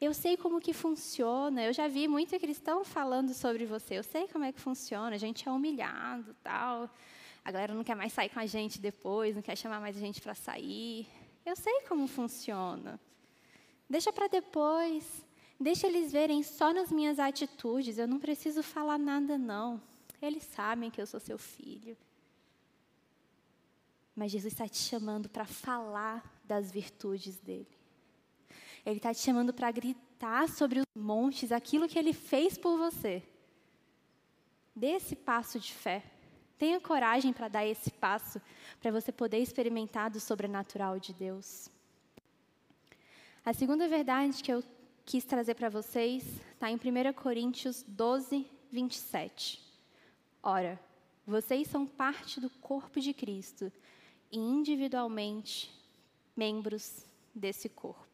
eu 0.00 0.12
sei 0.12 0.36
como 0.36 0.60
que 0.60 0.72
funciona. 0.72 1.64
Eu 1.64 1.72
já 1.72 1.88
vi 1.88 2.06
muito 2.06 2.38
cristão 2.38 2.84
falando 2.84 3.32
sobre 3.32 3.64
você. 3.64 3.98
Eu 3.98 4.02
sei 4.02 4.28
como 4.28 4.44
é 4.44 4.52
que 4.52 4.60
funciona. 4.60 5.16
A 5.16 5.18
gente 5.18 5.48
é 5.48 5.50
humilhado, 5.50 6.36
tal. 6.42 6.90
A 7.44 7.50
galera 7.50 7.74
não 7.74 7.84
quer 7.84 7.94
mais 7.94 8.12
sair 8.12 8.28
com 8.28 8.38
a 8.38 8.46
gente 8.46 8.80
depois, 8.80 9.34
não 9.34 9.42
quer 9.42 9.56
chamar 9.56 9.80
mais 9.80 9.96
a 9.96 10.00
gente 10.00 10.20
para 10.20 10.34
sair. 10.34 11.06
Eu 11.44 11.56
sei 11.56 11.82
como 11.88 12.06
funciona. 12.06 13.00
Deixa 13.88 14.12
para 14.12 14.28
depois. 14.28 15.24
Deixa 15.58 15.86
eles 15.86 16.12
verem 16.12 16.42
só 16.42 16.74
nas 16.74 16.90
minhas 16.92 17.18
atitudes. 17.18 17.96
Eu 17.96 18.06
não 18.06 18.18
preciso 18.18 18.62
falar 18.62 18.98
nada 18.98 19.38
não. 19.38 19.80
Eles 20.20 20.42
sabem 20.42 20.90
que 20.90 21.00
eu 21.00 21.06
sou 21.06 21.20
seu 21.20 21.38
filho. 21.38 21.96
Mas 24.14 24.32
Jesus 24.32 24.52
está 24.52 24.68
te 24.68 24.78
chamando 24.78 25.28
para 25.28 25.46
falar 25.46 26.40
das 26.44 26.70
virtudes 26.70 27.38
dele. 27.38 27.75
Ele 28.86 28.98
está 28.98 29.12
te 29.12 29.20
chamando 29.20 29.52
para 29.52 29.68
gritar 29.72 30.48
sobre 30.48 30.78
os 30.78 30.86
montes 30.94 31.50
aquilo 31.50 31.88
que 31.88 31.98
ele 31.98 32.12
fez 32.12 32.56
por 32.56 32.78
você. 32.78 33.20
Dê 34.74 34.92
esse 34.92 35.16
passo 35.16 35.58
de 35.58 35.72
fé. 35.72 36.04
Tenha 36.56 36.80
coragem 36.80 37.32
para 37.32 37.48
dar 37.48 37.66
esse 37.66 37.90
passo, 37.90 38.40
para 38.80 38.92
você 38.92 39.10
poder 39.10 39.38
experimentar 39.38 40.08
do 40.08 40.20
sobrenatural 40.20 41.00
de 41.00 41.12
Deus. 41.12 41.68
A 43.44 43.52
segunda 43.52 43.88
verdade 43.88 44.40
que 44.40 44.52
eu 44.52 44.62
quis 45.04 45.24
trazer 45.24 45.56
para 45.56 45.68
vocês 45.68 46.24
está 46.52 46.70
em 46.70 46.76
1 46.76 47.12
Coríntios 47.12 47.84
12, 47.88 48.46
27. 48.70 49.62
Ora, 50.40 50.80
vocês 51.26 51.66
são 51.66 51.84
parte 51.84 52.40
do 52.40 52.48
corpo 52.48 53.00
de 53.00 53.12
Cristo 53.12 53.72
e 54.30 54.38
individualmente 54.38 55.72
membros 56.36 57.04
desse 57.34 57.68
corpo. 57.68 58.05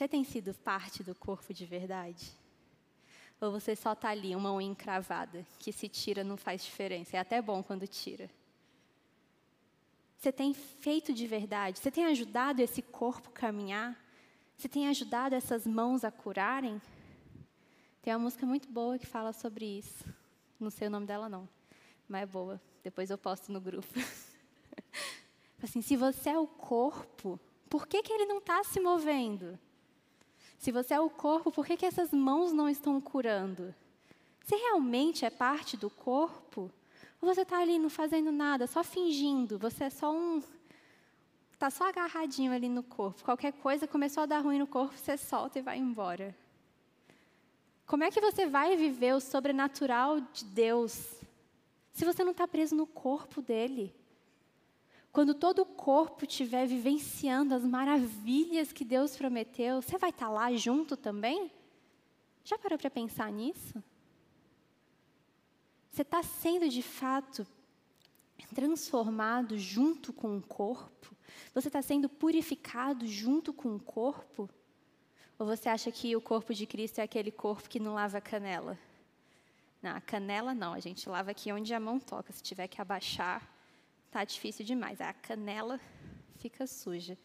Você 0.00 0.08
tem 0.08 0.24
sido 0.24 0.54
parte 0.54 1.02
do 1.04 1.14
corpo 1.14 1.52
de 1.52 1.66
verdade? 1.66 2.32
Ou 3.38 3.52
você 3.52 3.76
só 3.76 3.92
está 3.92 4.08
ali, 4.08 4.34
uma 4.34 4.50
unha 4.50 4.70
encravada, 4.70 5.46
que 5.58 5.70
se 5.70 5.90
tira 5.90 6.24
não 6.24 6.38
faz 6.38 6.64
diferença? 6.64 7.18
É 7.18 7.20
até 7.20 7.42
bom 7.42 7.62
quando 7.62 7.86
tira. 7.86 8.30
Você 10.16 10.32
tem 10.32 10.54
feito 10.54 11.12
de 11.12 11.26
verdade? 11.26 11.78
Você 11.78 11.90
tem 11.90 12.06
ajudado 12.06 12.62
esse 12.62 12.80
corpo 12.80 13.28
caminhar? 13.28 13.94
Você 14.56 14.70
tem 14.70 14.88
ajudado 14.88 15.34
essas 15.34 15.66
mãos 15.66 16.02
a 16.02 16.10
curarem? 16.10 16.80
Tem 18.00 18.14
uma 18.14 18.20
música 18.20 18.46
muito 18.46 18.70
boa 18.70 18.98
que 18.98 19.06
fala 19.06 19.34
sobre 19.34 19.66
isso. 19.66 20.06
Não 20.58 20.70
sei 20.70 20.88
o 20.88 20.90
nome 20.90 21.04
dela, 21.04 21.28
não, 21.28 21.46
mas 22.08 22.22
é 22.22 22.26
boa. 22.26 22.58
Depois 22.82 23.10
eu 23.10 23.18
posto 23.18 23.52
no 23.52 23.60
grupo. 23.60 23.86
assim, 25.62 25.82
se 25.82 25.94
você 25.94 26.30
é 26.30 26.38
o 26.38 26.46
corpo, 26.46 27.38
por 27.68 27.86
que, 27.86 28.02
que 28.02 28.14
ele 28.14 28.24
não 28.24 28.38
está 28.38 28.64
se 28.64 28.80
movendo? 28.80 29.58
Se 30.60 30.70
você 30.70 30.92
é 30.92 31.00
o 31.00 31.08
corpo, 31.08 31.50
por 31.50 31.64
que, 31.64 31.74
que 31.74 31.86
essas 31.86 32.10
mãos 32.12 32.52
não 32.52 32.68
estão 32.68 33.00
curando? 33.00 33.74
Se 34.44 34.54
realmente 34.54 35.24
é 35.24 35.30
parte 35.30 35.74
do 35.74 35.88
corpo, 35.88 36.70
ou 37.18 37.34
você 37.34 37.40
está 37.40 37.60
ali 37.60 37.78
não 37.78 37.88
fazendo 37.88 38.30
nada, 38.30 38.66
só 38.66 38.84
fingindo, 38.84 39.58
você 39.58 39.84
é 39.84 39.90
só 39.90 40.12
um. 40.12 40.42
Está 41.50 41.70
só 41.70 41.88
agarradinho 41.88 42.52
ali 42.52 42.68
no 42.68 42.82
corpo. 42.82 43.24
Qualquer 43.24 43.54
coisa 43.54 43.88
começou 43.88 44.24
a 44.24 44.26
dar 44.26 44.40
ruim 44.40 44.58
no 44.58 44.66
corpo, 44.66 44.94
você 44.94 45.16
solta 45.16 45.58
e 45.58 45.62
vai 45.62 45.78
embora. 45.78 46.36
Como 47.86 48.04
é 48.04 48.10
que 48.10 48.20
você 48.20 48.44
vai 48.44 48.76
viver 48.76 49.14
o 49.14 49.20
sobrenatural 49.20 50.20
de 50.20 50.44
Deus 50.44 51.22
se 51.90 52.04
você 52.04 52.22
não 52.22 52.32
está 52.32 52.46
preso 52.46 52.76
no 52.76 52.86
corpo 52.86 53.40
dele? 53.40 53.94
Quando 55.12 55.34
todo 55.34 55.62
o 55.62 55.66
corpo 55.66 56.24
estiver 56.24 56.66
vivenciando 56.66 57.54
as 57.54 57.64
maravilhas 57.64 58.72
que 58.72 58.84
Deus 58.84 59.16
prometeu, 59.16 59.82
você 59.82 59.98
vai 59.98 60.10
estar 60.10 60.28
lá 60.28 60.52
junto 60.52 60.96
também? 60.96 61.50
Já 62.44 62.56
parou 62.56 62.78
para 62.78 62.90
pensar 62.90 63.30
nisso? 63.32 63.82
Você 65.90 66.02
está 66.02 66.22
sendo 66.22 66.68
de 66.68 66.82
fato 66.82 67.46
transformado 68.54 69.58
junto 69.58 70.12
com 70.12 70.36
o 70.36 70.42
corpo? 70.42 71.14
Você 71.52 71.68
está 71.68 71.82
sendo 71.82 72.08
purificado 72.08 73.06
junto 73.06 73.52
com 73.52 73.74
o 73.74 73.80
corpo? 73.80 74.48
Ou 75.38 75.46
você 75.46 75.68
acha 75.68 75.90
que 75.90 76.14
o 76.14 76.20
corpo 76.20 76.54
de 76.54 76.66
Cristo 76.66 77.00
é 77.00 77.02
aquele 77.02 77.32
corpo 77.32 77.68
que 77.68 77.80
não 77.80 77.94
lava 77.94 78.18
a 78.18 78.20
canela? 78.20 78.78
Não, 79.82 79.96
a 79.96 80.00
canela 80.00 80.54
não, 80.54 80.72
a 80.72 80.80
gente 80.80 81.08
lava 81.08 81.32
aqui 81.32 81.52
onde 81.52 81.74
a 81.74 81.80
mão 81.80 81.98
toca. 81.98 82.32
Se 82.32 82.42
tiver 82.42 82.68
que 82.68 82.80
abaixar, 82.80 83.42
Tá 84.10 84.24
difícil 84.24 84.64
demais. 84.64 85.00
A 85.00 85.12
canela 85.12 85.80
fica 86.36 86.66
suja. 86.66 87.16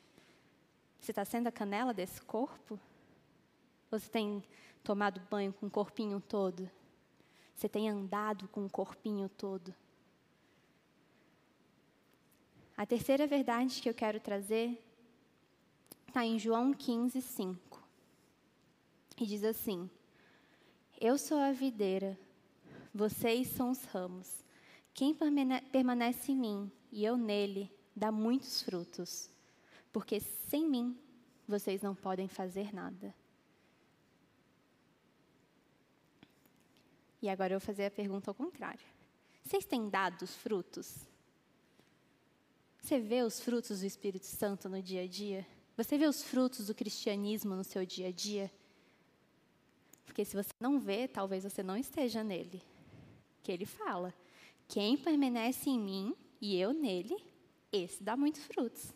Você 0.99 1.11
está 1.11 1.25
sendo 1.25 1.47
a 1.47 1.51
canela 1.51 1.93
desse 1.93 2.21
corpo? 2.21 2.79
Você 3.89 4.09
tem 4.09 4.43
tomado 4.83 5.19
banho 5.29 5.51
com 5.53 5.65
o 5.65 5.71
corpinho 5.71 6.19
todo? 6.21 6.69
Você 7.55 7.67
tem 7.67 7.89
andado 7.89 8.47
com 8.49 8.65
o 8.65 8.69
corpinho 8.69 9.29
todo? 9.29 9.73
A 12.77 12.85
terceira 12.85 13.25
verdade 13.25 13.81
que 13.81 13.89
eu 13.89 13.93
quero 13.93 14.19
trazer 14.19 14.83
está 16.07 16.25
em 16.25 16.37
João 16.37 16.73
15, 16.73 17.21
5. 17.21 17.83
E 19.17 19.25
diz 19.25 19.43
assim: 19.43 19.89
Eu 20.99 21.17
sou 21.17 21.39
a 21.39 21.51
videira, 21.51 22.19
vocês 22.93 23.47
são 23.47 23.71
os 23.71 23.83
ramos. 23.85 24.44
Quem 24.95 25.13
permanece 25.13 26.31
em 26.31 26.37
mim 26.37 26.71
e 26.89 27.03
eu 27.03 27.17
nele, 27.17 27.69
dá 27.93 28.13
muitos 28.13 28.61
frutos, 28.61 29.29
porque 29.91 30.21
sem 30.21 30.65
mim 30.69 30.97
vocês 31.45 31.81
não 31.81 31.93
podem 31.93 32.29
fazer 32.29 32.73
nada. 32.73 33.13
E 37.21 37.27
agora 37.27 37.53
eu 37.53 37.59
vou 37.59 37.65
fazer 37.65 37.85
a 37.85 37.91
pergunta 37.91 38.31
ao 38.31 38.35
contrário. 38.35 38.85
Vocês 39.43 39.65
têm 39.65 39.89
dado 39.89 40.21
os 40.21 40.33
frutos? 40.33 40.95
Você 42.81 42.97
vê 42.97 43.21
os 43.21 43.41
frutos 43.41 43.81
do 43.81 43.85
Espírito 43.85 44.25
Santo 44.25 44.69
no 44.69 44.81
dia 44.81 45.01
a 45.01 45.07
dia? 45.07 45.45
Você 45.75 45.97
vê 45.97 46.07
os 46.07 46.23
frutos 46.23 46.67
do 46.67 46.73
cristianismo 46.73 47.53
no 47.53 47.65
seu 47.65 47.85
dia 47.85 48.07
a 48.07 48.11
dia? 48.11 48.49
Porque 50.05 50.23
se 50.23 50.37
você 50.37 50.51
não 50.57 50.79
vê, 50.79 51.05
talvez 51.05 51.43
você 51.43 51.61
não 51.61 51.75
esteja 51.75 52.23
nele. 52.23 52.61
Que 53.43 53.51
ele 53.51 53.65
fala: 53.65 54.13
quem 54.67 54.97
permanece 54.97 55.69
em 55.69 55.79
mim 55.79 56.15
e 56.41 56.59
eu 56.59 56.73
nele, 56.73 57.15
esse 57.71 58.03
dá 58.03 58.15
muitos 58.15 58.43
frutos. 58.45 58.93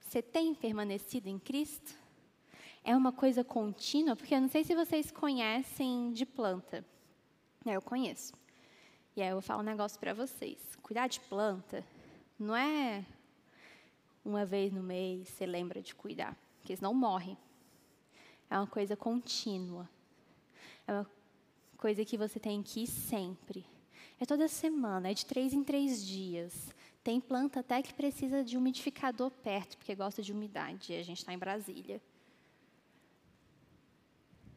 Você 0.00 0.20
tem 0.20 0.54
permanecido 0.54 1.28
em 1.28 1.38
Cristo? 1.38 1.94
É 2.84 2.96
uma 2.96 3.12
coisa 3.12 3.42
contínua? 3.42 4.16
Porque 4.16 4.34
eu 4.34 4.40
não 4.40 4.48
sei 4.48 4.64
se 4.64 4.74
vocês 4.74 5.10
conhecem 5.10 6.12
de 6.12 6.26
planta. 6.26 6.84
Eu 7.64 7.80
conheço. 7.80 8.34
E 9.16 9.22
aí 9.22 9.28
eu 9.28 9.36
vou 9.36 9.42
falar 9.42 9.60
um 9.60 9.64
negócio 9.64 9.98
para 10.00 10.12
vocês. 10.12 10.58
Cuidar 10.82 11.06
de 11.06 11.20
planta 11.20 11.84
não 12.38 12.56
é 12.56 13.04
uma 14.24 14.44
vez 14.44 14.72
no 14.72 14.82
mês 14.82 15.28
você 15.28 15.46
lembra 15.46 15.80
de 15.80 15.94
cuidar, 15.94 16.36
porque 16.58 16.76
senão 16.76 16.92
morre. 16.92 17.36
É 18.50 18.56
uma 18.58 18.66
coisa 18.66 18.96
contínua. 18.96 19.88
É 20.86 20.92
uma 20.92 21.10
coisa 21.76 22.04
que 22.04 22.18
você 22.18 22.38
tem 22.38 22.62
que 22.62 22.82
ir 22.82 22.86
sempre. 22.86 23.64
É 24.22 24.24
toda 24.24 24.46
semana, 24.46 25.10
é 25.10 25.14
de 25.14 25.26
três 25.26 25.52
em 25.52 25.64
três 25.64 26.06
dias. 26.06 26.72
Tem 27.02 27.20
planta 27.20 27.58
até 27.58 27.82
que 27.82 27.92
precisa 27.92 28.44
de 28.44 28.56
umidificador 28.56 29.32
perto, 29.32 29.76
porque 29.76 29.96
gosta 29.96 30.22
de 30.22 30.30
umidade. 30.30 30.94
A 30.94 31.02
gente 31.02 31.18
está 31.18 31.34
em 31.34 31.38
Brasília. 31.38 32.00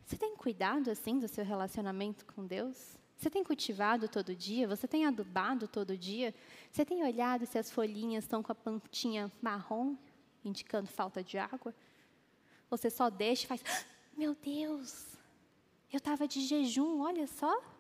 Você 0.05 0.17
tem 0.17 0.35
cuidado 0.35 0.91
assim 0.91 1.17
do 1.17 1.27
seu 1.27 1.43
relacionamento 1.43 2.27
com 2.27 2.45
Deus? 2.45 2.95
Você 3.17 3.27
tem 3.27 3.43
cultivado 3.43 4.07
todo 4.07 4.35
dia? 4.35 4.67
Você 4.67 4.87
tem 4.87 5.03
adubado 5.03 5.67
todo 5.67 5.97
dia? 5.97 6.31
Você 6.71 6.85
tem 6.85 7.03
olhado 7.03 7.47
se 7.47 7.57
as 7.57 7.71
folhinhas 7.71 8.23
estão 8.23 8.43
com 8.43 8.51
a 8.51 8.55
plantinha 8.55 9.31
marrom, 9.41 9.95
indicando 10.43 10.87
falta 10.91 11.23
de 11.23 11.39
água? 11.39 11.73
Você 12.69 12.91
só 12.91 13.09
deixa 13.09 13.45
e 13.45 13.47
faz: 13.47 13.63
ah, 13.67 13.83
Meu 14.15 14.35
Deus, 14.35 15.17
eu 15.91 15.97
estava 15.97 16.27
de 16.27 16.41
jejum, 16.41 17.01
olha 17.01 17.25
só. 17.25 17.74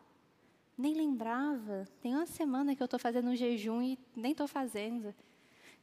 Nem 0.77 0.93
lembrava. 0.93 1.85
Tem 2.01 2.13
uma 2.13 2.25
semana 2.25 2.75
que 2.75 2.81
eu 2.81 2.85
estou 2.85 2.99
fazendo 2.99 3.29
um 3.29 3.35
jejum 3.35 3.81
e 3.81 3.99
nem 4.15 4.31
estou 4.31 4.47
fazendo. 4.47 5.13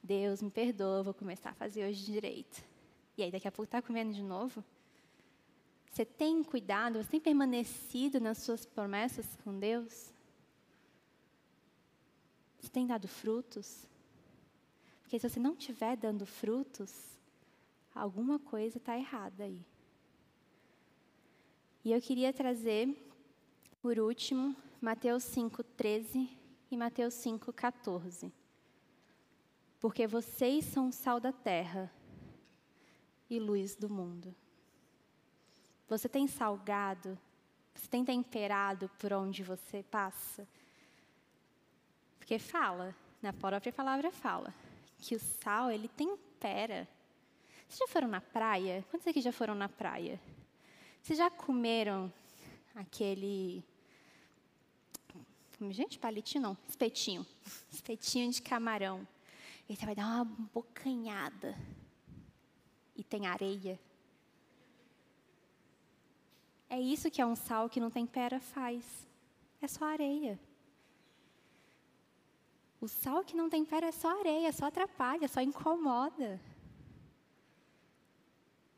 Deus, 0.02 0.42
me 0.42 0.50
perdoa, 0.50 1.02
vou 1.02 1.14
começar 1.14 1.50
a 1.50 1.54
fazer 1.54 1.88
hoje 1.88 2.04
direito. 2.04 2.62
E 3.16 3.22
aí, 3.22 3.30
daqui 3.30 3.46
a 3.46 3.52
pouco 3.52 3.64
está 3.64 3.80
comendo 3.80 4.12
de 4.12 4.22
novo? 4.22 4.64
Você 5.90 6.04
tem 6.04 6.42
cuidado, 6.42 7.02
você 7.02 7.10
tem 7.10 7.20
permanecido 7.20 8.18
nas 8.18 8.38
suas 8.38 8.64
promessas 8.64 9.36
com 9.44 9.58
Deus? 9.58 10.12
Você 12.58 12.70
tem 12.70 12.86
dado 12.86 13.06
frutos? 13.06 13.86
Porque 15.02 15.18
se 15.18 15.28
você 15.28 15.38
não 15.38 15.52
estiver 15.52 15.96
dando 15.96 16.24
frutos, 16.24 17.18
alguma 17.94 18.38
coisa 18.38 18.78
está 18.78 18.96
errada 18.96 19.44
aí. 19.44 19.60
E 21.84 21.92
eu 21.92 22.00
queria 22.00 22.32
trazer, 22.32 22.88
por 23.82 23.98
último, 23.98 24.56
Mateus 24.82 25.22
5, 25.22 25.62
13 25.62 26.28
e 26.68 26.76
Mateus 26.76 27.14
5, 27.14 27.52
14. 27.52 28.32
Porque 29.78 30.08
vocês 30.08 30.64
são 30.64 30.90
sal 30.90 31.20
da 31.20 31.30
terra 31.30 31.88
e 33.30 33.38
luz 33.38 33.76
do 33.76 33.88
mundo. 33.88 34.34
Você 35.88 36.08
tem 36.08 36.26
salgado? 36.26 37.16
Você 37.72 37.86
tem 37.86 38.04
temperado 38.04 38.90
por 38.98 39.12
onde 39.12 39.44
você 39.44 39.84
passa? 39.84 40.48
Porque 42.18 42.40
fala, 42.40 42.92
na 43.22 43.32
própria 43.32 43.72
palavra 43.72 44.10
fala, 44.10 44.52
que 44.98 45.14
o 45.14 45.20
sal, 45.20 45.70
ele 45.70 45.86
tempera. 45.86 46.88
Vocês 47.68 47.78
já 47.78 47.86
foram 47.86 48.08
na 48.08 48.20
praia? 48.20 48.84
Quantos 48.90 49.06
aqui 49.06 49.20
já 49.20 49.30
foram 49.30 49.54
na 49.54 49.68
praia? 49.68 50.20
Vocês 51.00 51.16
já 51.16 51.30
comeram 51.30 52.12
aquele. 52.74 53.64
Gente, 55.70 55.98
palitinho 55.98 56.42
não, 56.42 56.58
espetinho. 56.68 57.26
Espetinho 57.70 58.30
de 58.30 58.42
camarão. 58.42 59.06
E 59.68 59.76
você 59.76 59.84
vai 59.84 59.94
dar 59.94 60.06
uma 60.06 60.24
bocanhada. 60.24 61.56
E 62.96 63.04
tem 63.04 63.26
areia. 63.26 63.78
É 66.68 66.80
isso 66.80 67.10
que 67.10 67.20
é 67.20 67.26
um 67.26 67.36
sal 67.36 67.68
que 67.68 67.78
não 67.78 67.90
tempera 67.90 68.40
faz. 68.40 69.06
É 69.60 69.68
só 69.68 69.84
areia. 69.84 70.40
O 72.80 72.88
sal 72.88 73.22
que 73.22 73.36
não 73.36 73.48
tempera 73.48 73.86
é 73.86 73.92
só 73.92 74.18
areia, 74.18 74.50
só 74.52 74.66
atrapalha, 74.66 75.28
só 75.28 75.40
incomoda. 75.40 76.40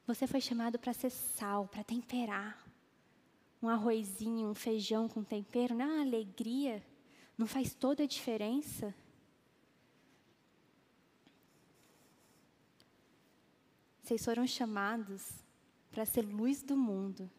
Você 0.07 0.27
foi 0.27 0.41
chamado 0.41 0.79
para 0.79 0.93
ser 0.93 1.11
sal, 1.11 1.67
para 1.69 1.83
temperar. 1.83 2.64
Um 3.65 3.69
arrozinho, 3.71 4.51
um 4.51 4.55
feijão 4.55 5.09
com 5.09 5.25
tempero, 5.25 5.75
não 5.75 5.87
é 5.87 6.03
alegria? 6.03 6.85
Não 7.39 7.47
faz 7.47 7.73
toda 7.73 8.03
a 8.03 8.07
diferença? 8.07 8.95
Vocês 14.03 14.23
foram 14.23 14.47
chamados 14.47 15.43
para 15.91 16.05
ser 16.05 16.27
luz 16.27 16.63
do 16.63 16.77
mundo. 16.77 17.31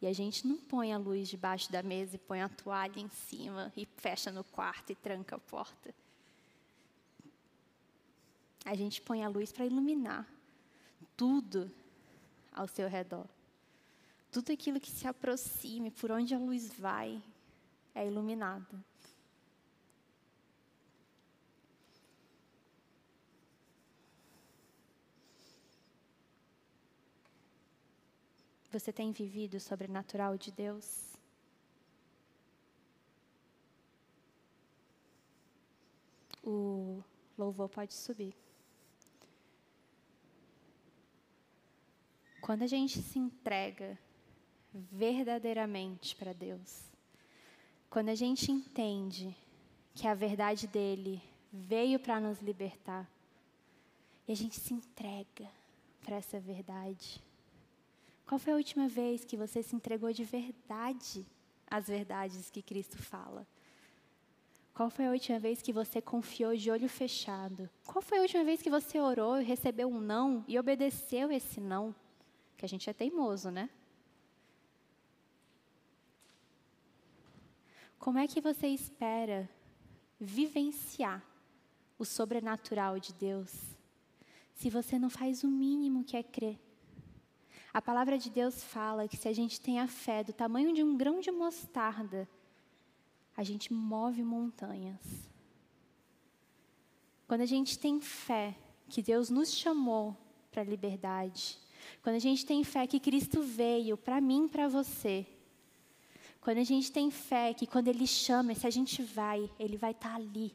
E 0.00 0.06
a 0.06 0.12
gente 0.12 0.46
não 0.46 0.58
põe 0.58 0.92
a 0.92 0.96
luz 0.96 1.28
debaixo 1.28 1.72
da 1.72 1.82
mesa 1.82 2.14
e 2.14 2.18
põe 2.20 2.40
a 2.40 2.48
toalha 2.48 3.00
em 3.00 3.08
cima 3.08 3.72
e 3.76 3.84
fecha 3.96 4.30
no 4.30 4.44
quarto 4.44 4.92
e 4.92 4.94
tranca 4.94 5.34
a 5.34 5.40
porta. 5.40 5.92
A 8.64 8.76
gente 8.76 9.02
põe 9.02 9.24
a 9.24 9.28
luz 9.28 9.50
para 9.50 9.66
iluminar 9.66 10.24
tudo 11.16 11.68
ao 12.52 12.68
seu 12.68 12.88
redor. 12.88 13.33
Tudo 14.34 14.50
aquilo 14.50 14.80
que 14.80 14.90
se 14.90 15.06
aproxime, 15.06 15.92
por 15.92 16.10
onde 16.10 16.34
a 16.34 16.38
luz 16.40 16.72
vai, 16.76 17.22
é 17.94 18.04
iluminado. 18.04 18.84
Você 28.72 28.92
tem 28.92 29.12
vivido 29.12 29.54
o 29.54 29.60
sobrenatural 29.60 30.36
de 30.36 30.50
Deus? 30.50 31.12
O 36.42 37.00
louvor 37.38 37.68
pode 37.68 37.94
subir. 37.94 38.34
Quando 42.40 42.62
a 42.62 42.66
gente 42.66 43.00
se 43.00 43.16
entrega 43.16 43.96
verdadeiramente 44.74 46.16
para 46.16 46.32
Deus, 46.32 46.82
quando 47.88 48.08
a 48.08 48.14
gente 48.14 48.50
entende 48.50 49.34
que 49.94 50.08
a 50.08 50.14
verdade 50.14 50.66
dele 50.66 51.22
veio 51.52 52.00
para 52.00 52.18
nos 52.18 52.40
libertar, 52.40 53.08
e 54.26 54.32
a 54.32 54.36
gente 54.36 54.58
se 54.58 54.74
entrega 54.74 55.48
para 56.04 56.16
essa 56.16 56.40
verdade, 56.40 57.22
qual 58.26 58.38
foi 58.38 58.54
a 58.54 58.56
última 58.56 58.88
vez 58.88 59.24
que 59.24 59.36
você 59.36 59.62
se 59.62 59.76
entregou 59.76 60.12
de 60.12 60.24
verdade 60.24 61.24
às 61.70 61.86
verdades 61.86 62.50
que 62.50 62.62
Cristo 62.62 62.96
fala? 62.98 63.46
Qual 64.72 64.90
foi 64.90 65.06
a 65.06 65.10
última 65.10 65.38
vez 65.38 65.62
que 65.62 65.72
você 65.72 66.00
confiou 66.00 66.56
de 66.56 66.68
olho 66.68 66.88
fechado? 66.88 67.70
Qual 67.86 68.02
foi 68.02 68.18
a 68.18 68.22
última 68.22 68.42
vez 68.42 68.60
que 68.60 68.70
você 68.70 68.98
orou 68.98 69.40
e 69.40 69.44
recebeu 69.44 69.88
um 69.88 70.00
não 70.00 70.44
e 70.48 70.58
obedeceu 70.58 71.30
esse 71.30 71.60
não? 71.60 71.94
Que 72.56 72.64
a 72.64 72.68
gente 72.68 72.90
é 72.90 72.92
teimoso, 72.92 73.50
né? 73.50 73.70
Como 78.04 78.18
é 78.18 78.28
que 78.28 78.38
você 78.38 78.66
espera 78.66 79.48
vivenciar 80.20 81.24
o 81.98 82.04
sobrenatural 82.04 83.00
de 83.00 83.14
Deus 83.14 83.50
se 84.52 84.68
você 84.68 84.98
não 84.98 85.08
faz 85.08 85.42
o 85.42 85.48
mínimo 85.48 86.04
que 86.04 86.14
é 86.14 86.22
crer? 86.22 86.60
A 87.72 87.80
palavra 87.80 88.18
de 88.18 88.28
Deus 88.28 88.62
fala 88.62 89.08
que 89.08 89.16
se 89.16 89.26
a 89.26 89.32
gente 89.32 89.58
tem 89.58 89.80
a 89.80 89.88
fé 89.88 90.22
do 90.22 90.34
tamanho 90.34 90.74
de 90.74 90.82
um 90.82 90.98
grão 90.98 91.18
de 91.18 91.30
mostarda, 91.30 92.28
a 93.34 93.42
gente 93.42 93.72
move 93.72 94.22
montanhas. 94.22 95.00
Quando 97.26 97.40
a 97.40 97.46
gente 97.46 97.78
tem 97.78 98.02
fé 98.02 98.54
que 98.86 99.00
Deus 99.00 99.30
nos 99.30 99.50
chamou 99.50 100.14
para 100.50 100.60
a 100.60 100.66
liberdade, 100.66 101.58
quando 102.02 102.16
a 102.16 102.26
gente 102.26 102.44
tem 102.44 102.62
fé 102.64 102.86
que 102.86 103.00
Cristo 103.00 103.40
veio 103.40 103.96
para 103.96 104.20
mim 104.20 104.46
para 104.46 104.68
você, 104.68 105.26
quando 106.44 106.58
a 106.58 106.64
gente 106.64 106.92
tem 106.92 107.10
fé 107.10 107.54
que 107.54 107.66
quando 107.66 107.88
Ele 107.88 108.06
chama, 108.06 108.54
se 108.54 108.66
a 108.66 108.70
gente 108.70 109.02
vai, 109.02 109.50
Ele 109.58 109.78
vai 109.78 109.92
estar 109.92 110.10
tá 110.10 110.14
ali 110.14 110.54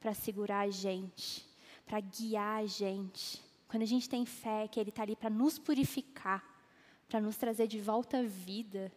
para 0.00 0.14
segurar 0.14 0.60
a 0.60 0.70
gente, 0.70 1.46
para 1.84 2.00
guiar 2.00 2.62
a 2.62 2.66
gente. 2.66 3.44
Quando 3.68 3.82
a 3.82 3.86
gente 3.86 4.08
tem 4.08 4.24
fé 4.24 4.66
que 4.66 4.80
Ele 4.80 4.88
está 4.88 5.02
ali 5.02 5.14
para 5.14 5.28
nos 5.28 5.58
purificar, 5.58 6.42
para 7.06 7.20
nos 7.20 7.36
trazer 7.36 7.66
de 7.66 7.78
volta 7.78 8.20
à 8.20 8.22
vida. 8.22 8.90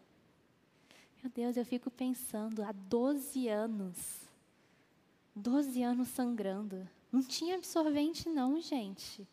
Meu 1.21 1.29
Deus, 1.29 1.57
eu 1.57 1.65
fico 1.65 1.91
pensando, 1.91 2.63
há 2.63 2.71
12 2.71 3.49
anos, 3.49 3.97
12 5.35 5.83
anos 5.83 6.07
sangrando. 6.07 6.87
Não 7.11 7.21
tinha 7.21 7.55
absorvente, 7.55 8.29
não, 8.29 8.61
gente. 8.61 9.27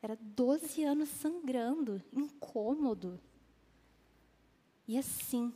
Era 0.00 0.16
12 0.16 0.84
anos 0.84 1.10
sangrando, 1.10 2.02
incômodo. 2.14 3.20
E 4.88 4.96
assim, 4.96 5.52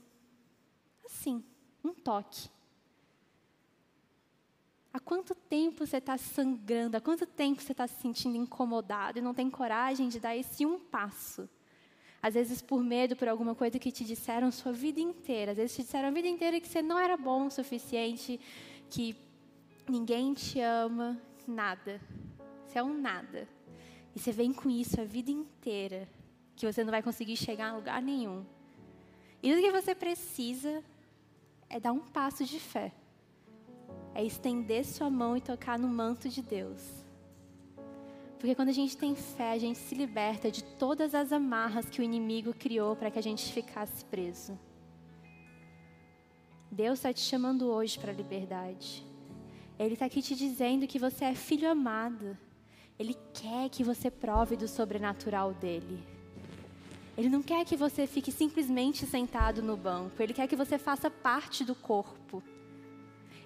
assim, 1.07 1.45
um 1.83 1.93
toque. 1.93 2.49
Há 4.93 5.01
quanto 5.01 5.35
tempo 5.35 5.85
você 5.85 5.97
está 5.97 6.17
sangrando? 6.17 6.97
Há 6.97 7.01
quanto 7.01 7.27
tempo 7.27 7.61
você 7.61 7.73
está 7.73 7.87
se 7.87 8.01
sentindo 8.01 8.37
incomodado 8.37 9.19
e 9.19 9.23
não 9.23 9.35
tem 9.35 9.51
coragem 9.51 10.09
de 10.09 10.21
dar 10.21 10.37
esse 10.37 10.65
um 10.65 10.79
passo? 10.79 11.49
Às 12.23 12.35
vezes 12.35 12.63
por 12.63 12.83
medo, 12.83 13.17
por 13.17 13.29
alguma 13.29 13.57
coisa 13.57 13.79
que 13.79 13.91
te 13.91 14.05
disseram 14.05 14.53
sua 14.53 14.73
vida 14.73 15.01
inteira. 15.01 15.51
Às 15.51 15.57
vezes 15.57 15.77
te 15.77 15.83
disseram 15.83 16.09
a 16.09 16.11
vida 16.13 16.29
inteira 16.29 16.61
que 16.61 16.69
você 16.69 16.81
não 16.81 16.97
era 16.97 17.17
bom 17.17 17.47
o 17.47 17.51
suficiente, 17.51 18.41
que 18.89 19.17
ninguém 19.89 20.33
te 20.33 20.61
ama, 20.61 21.21
nada. 21.47 22.01
Você 22.65 22.79
é 22.79 22.83
um 22.83 22.95
nada. 22.95 23.49
E 24.15 24.21
você 24.21 24.31
vem 24.31 24.53
com 24.53 24.71
isso 24.71 25.01
a 25.01 25.05
vida 25.05 25.31
inteira, 25.31 26.09
que 26.55 26.73
você 26.73 26.85
não 26.85 26.93
vai 26.93 27.03
conseguir 27.03 27.37
chegar 27.37 27.71
a 27.71 27.77
lugar 27.77 28.01
nenhum. 28.01 28.47
E 29.43 29.53
o 29.53 29.61
que 29.61 29.73
você 29.73 29.93
precisa 29.93 30.85
é 31.75 31.81
dar 31.81 31.93
um 31.93 31.99
passo 31.99 32.45
de 32.45 32.61
fé. 32.61 32.93
É 34.15 34.25
estender 34.25 34.85
sua 34.85 35.11
mão 35.11 35.37
e 35.37 35.41
tocar 35.41 35.77
no 35.77 35.89
manto 35.89 36.29
de 36.29 36.41
Deus. 36.41 36.81
Porque 38.39 38.55
quando 38.55 38.69
a 38.69 38.73
gente 38.73 38.97
tem 38.97 39.17
fé, 39.17 39.51
a 39.51 39.59
gente 39.59 39.81
se 39.81 39.93
liberta 39.93 40.53
de 40.53 40.63
todas 40.63 41.17
as 41.17 41.33
amarras 41.33 41.91
que 41.91 42.01
o 42.01 42.05
inimigo 42.05 42.55
criou 42.55 42.95
para 42.95 43.11
que 43.11 43.19
a 43.19 43.23
gente 43.23 43.53
ficasse 43.53 44.05
preso. 44.05 44.57
Deus 46.71 47.01
está 47.01 47.13
te 47.13 47.23
chamando 47.23 47.67
hoje 47.67 47.99
para 47.99 48.13
a 48.13 48.15
liberdade. 48.15 49.05
Ele 49.77 49.95
está 49.95 50.07
aqui 50.07 50.23
te 50.23 50.37
dizendo 50.37 50.87
que 50.87 51.01
você 51.01 51.25
é 51.25 51.35
filho 51.35 51.69
amado. 51.69 52.39
Ele 52.97 53.17
quer 53.33 53.69
que 53.69 53.83
você 53.83 54.13
prove 54.13 54.57
do 54.57 54.69
sobrenatural 54.69 55.53
dele. 55.53 56.14
Ele 57.17 57.29
não 57.29 57.43
quer 57.43 57.65
que 57.65 57.77
você 57.77 58.07
fique 58.07 58.33
simplesmente 58.33 59.07
sentado 59.07 59.63
no 59.63 59.77
banco. 59.77 60.21
Ele 60.23 60.35
quer 60.35 60.49
que 60.49 60.57
você 60.57 60.77
faça 60.79 61.09
parte 61.11 61.65
do 61.65 61.75
corpo. 61.75 62.43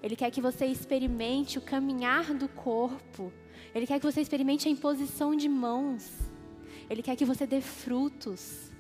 Ele 0.02 0.16
quer 0.16 0.31
que 0.31 0.40
você 0.40 0.66
experimente 0.66 1.59
o 1.59 1.62
caminhar 1.62 2.33
do 2.33 2.48
corpo. 2.48 3.33
Ele 3.74 3.87
quer 3.87 3.98
que 4.00 4.07
você 4.11 4.20
experimente 4.20 4.68
a 4.68 4.70
imposição 4.70 5.35
de 5.37 5.48
mãos. 5.48 6.11
Ele 6.88 7.02
quer 7.02 7.16
que 7.16 7.24
você 7.24 7.46
dê 7.46 7.61
frutos. 7.61 8.70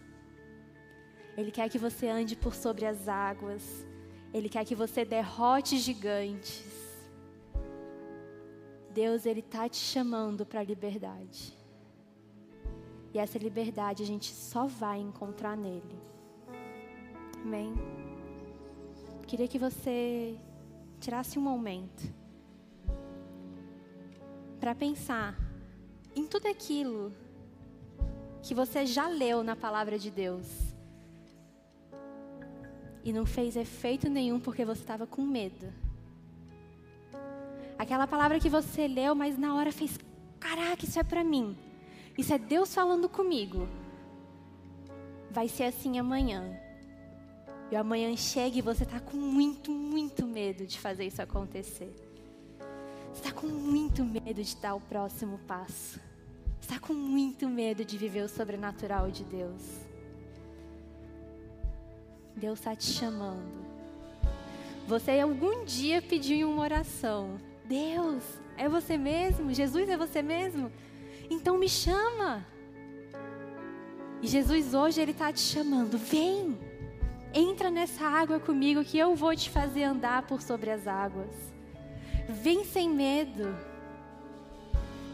Ele 1.36 1.50
quer 1.50 1.68
que 1.68 1.78
você 1.78 2.08
ande 2.08 2.34
por 2.34 2.54
sobre 2.54 2.86
as 2.86 3.08
águas. 3.08 3.86
Ele 4.32 4.48
quer 4.48 4.64
que 4.64 4.74
você 4.74 5.04
derrote 5.04 5.78
gigantes. 5.78 6.64
Deus, 8.92 9.26
Ele 9.26 9.40
está 9.40 9.68
te 9.68 9.76
chamando 9.76 10.44
para 10.44 10.60
a 10.60 10.64
liberdade. 10.64 11.56
E 13.18 13.20
essa 13.20 13.36
liberdade 13.36 14.00
a 14.04 14.06
gente 14.06 14.32
só 14.32 14.68
vai 14.68 15.00
encontrar 15.00 15.56
nele. 15.56 15.98
Amém? 17.42 17.74
Queria 19.26 19.48
que 19.48 19.58
você 19.58 20.38
tirasse 21.00 21.36
um 21.36 21.42
momento 21.42 22.14
para 24.60 24.72
pensar 24.72 25.36
em 26.14 26.28
tudo 26.28 26.46
aquilo 26.46 27.12
que 28.40 28.54
você 28.54 28.86
já 28.86 29.08
leu 29.08 29.42
na 29.42 29.56
palavra 29.56 29.98
de 29.98 30.12
Deus 30.12 30.46
e 33.02 33.12
não 33.12 33.26
fez 33.26 33.56
efeito 33.56 34.08
nenhum 34.08 34.38
porque 34.38 34.64
você 34.64 34.80
estava 34.80 35.08
com 35.08 35.22
medo. 35.22 35.72
Aquela 37.76 38.06
palavra 38.06 38.38
que 38.38 38.48
você 38.48 38.86
leu, 38.86 39.12
mas 39.16 39.36
na 39.36 39.56
hora 39.56 39.72
fez: 39.72 39.98
caraca, 40.38 40.84
isso 40.84 41.00
é 41.00 41.02
para 41.02 41.24
mim. 41.24 41.66
Isso 42.18 42.34
é 42.34 42.38
Deus 42.38 42.74
falando 42.74 43.08
comigo. 43.08 43.68
Vai 45.30 45.46
ser 45.46 45.64
assim 45.64 46.00
amanhã. 46.00 46.58
E 47.70 47.76
amanhã 47.76 48.14
chega 48.16 48.58
e 48.58 48.62
você 48.62 48.82
está 48.82 48.98
com 48.98 49.16
muito, 49.16 49.70
muito 49.70 50.26
medo 50.26 50.66
de 50.66 50.80
fazer 50.80 51.04
isso 51.04 51.22
acontecer. 51.22 51.94
Você 53.12 53.22
está 53.22 53.32
com 53.32 53.46
muito 53.46 54.04
medo 54.04 54.42
de 54.42 54.56
dar 54.56 54.74
o 54.74 54.80
próximo 54.80 55.38
passo. 55.46 56.00
Você 56.60 56.72
está 56.74 56.80
com 56.80 56.92
muito 56.92 57.48
medo 57.48 57.84
de 57.84 57.96
viver 57.96 58.22
o 58.22 58.28
sobrenatural 58.28 59.12
de 59.12 59.22
Deus. 59.22 59.62
Deus 62.34 62.58
está 62.58 62.74
te 62.74 62.86
chamando. 62.86 63.64
Você 64.88 65.20
algum 65.20 65.64
dia 65.64 66.02
pediu 66.02 66.50
uma 66.50 66.62
oração. 66.62 67.38
Deus, 67.64 68.24
é 68.56 68.68
você 68.68 68.96
mesmo? 68.96 69.52
Jesus 69.52 69.88
é 69.88 69.96
você 69.96 70.20
mesmo? 70.20 70.72
Então 71.30 71.58
me 71.58 71.68
chama. 71.68 72.46
E 74.20 74.26
Jesus 74.26 74.74
hoje 74.74 75.00
ele 75.00 75.12
está 75.12 75.32
te 75.32 75.40
chamando. 75.40 75.96
Vem, 75.96 76.58
entra 77.32 77.70
nessa 77.70 78.04
água 78.04 78.40
comigo 78.40 78.84
que 78.84 78.98
eu 78.98 79.14
vou 79.14 79.34
te 79.36 79.50
fazer 79.50 79.84
andar 79.84 80.22
por 80.22 80.42
sobre 80.42 80.70
as 80.70 80.86
águas. 80.86 81.30
Vem 82.28 82.64
sem 82.64 82.88
medo. 82.88 83.56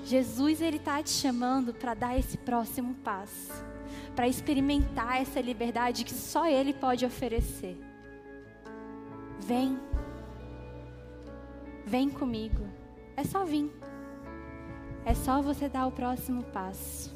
Jesus 0.04 0.60
ele 0.60 0.76
está 0.76 1.02
te 1.02 1.10
chamando 1.10 1.72
para 1.72 1.94
dar 1.94 2.18
esse 2.18 2.36
próximo 2.36 2.94
passo, 3.02 3.52
para 4.14 4.28
experimentar 4.28 5.20
essa 5.20 5.40
liberdade 5.40 6.04
que 6.04 6.12
só 6.12 6.46
Ele 6.46 6.74
pode 6.74 7.06
oferecer. 7.06 7.78
Vem, 9.40 9.78
vem 11.86 12.10
comigo. 12.10 12.66
É 13.16 13.24
só 13.24 13.44
vir. 13.44 13.72
É 15.06 15.14
só 15.14 15.42
você 15.42 15.68
dar 15.68 15.86
o 15.86 15.92
próximo 15.92 16.42
passo. 16.44 17.13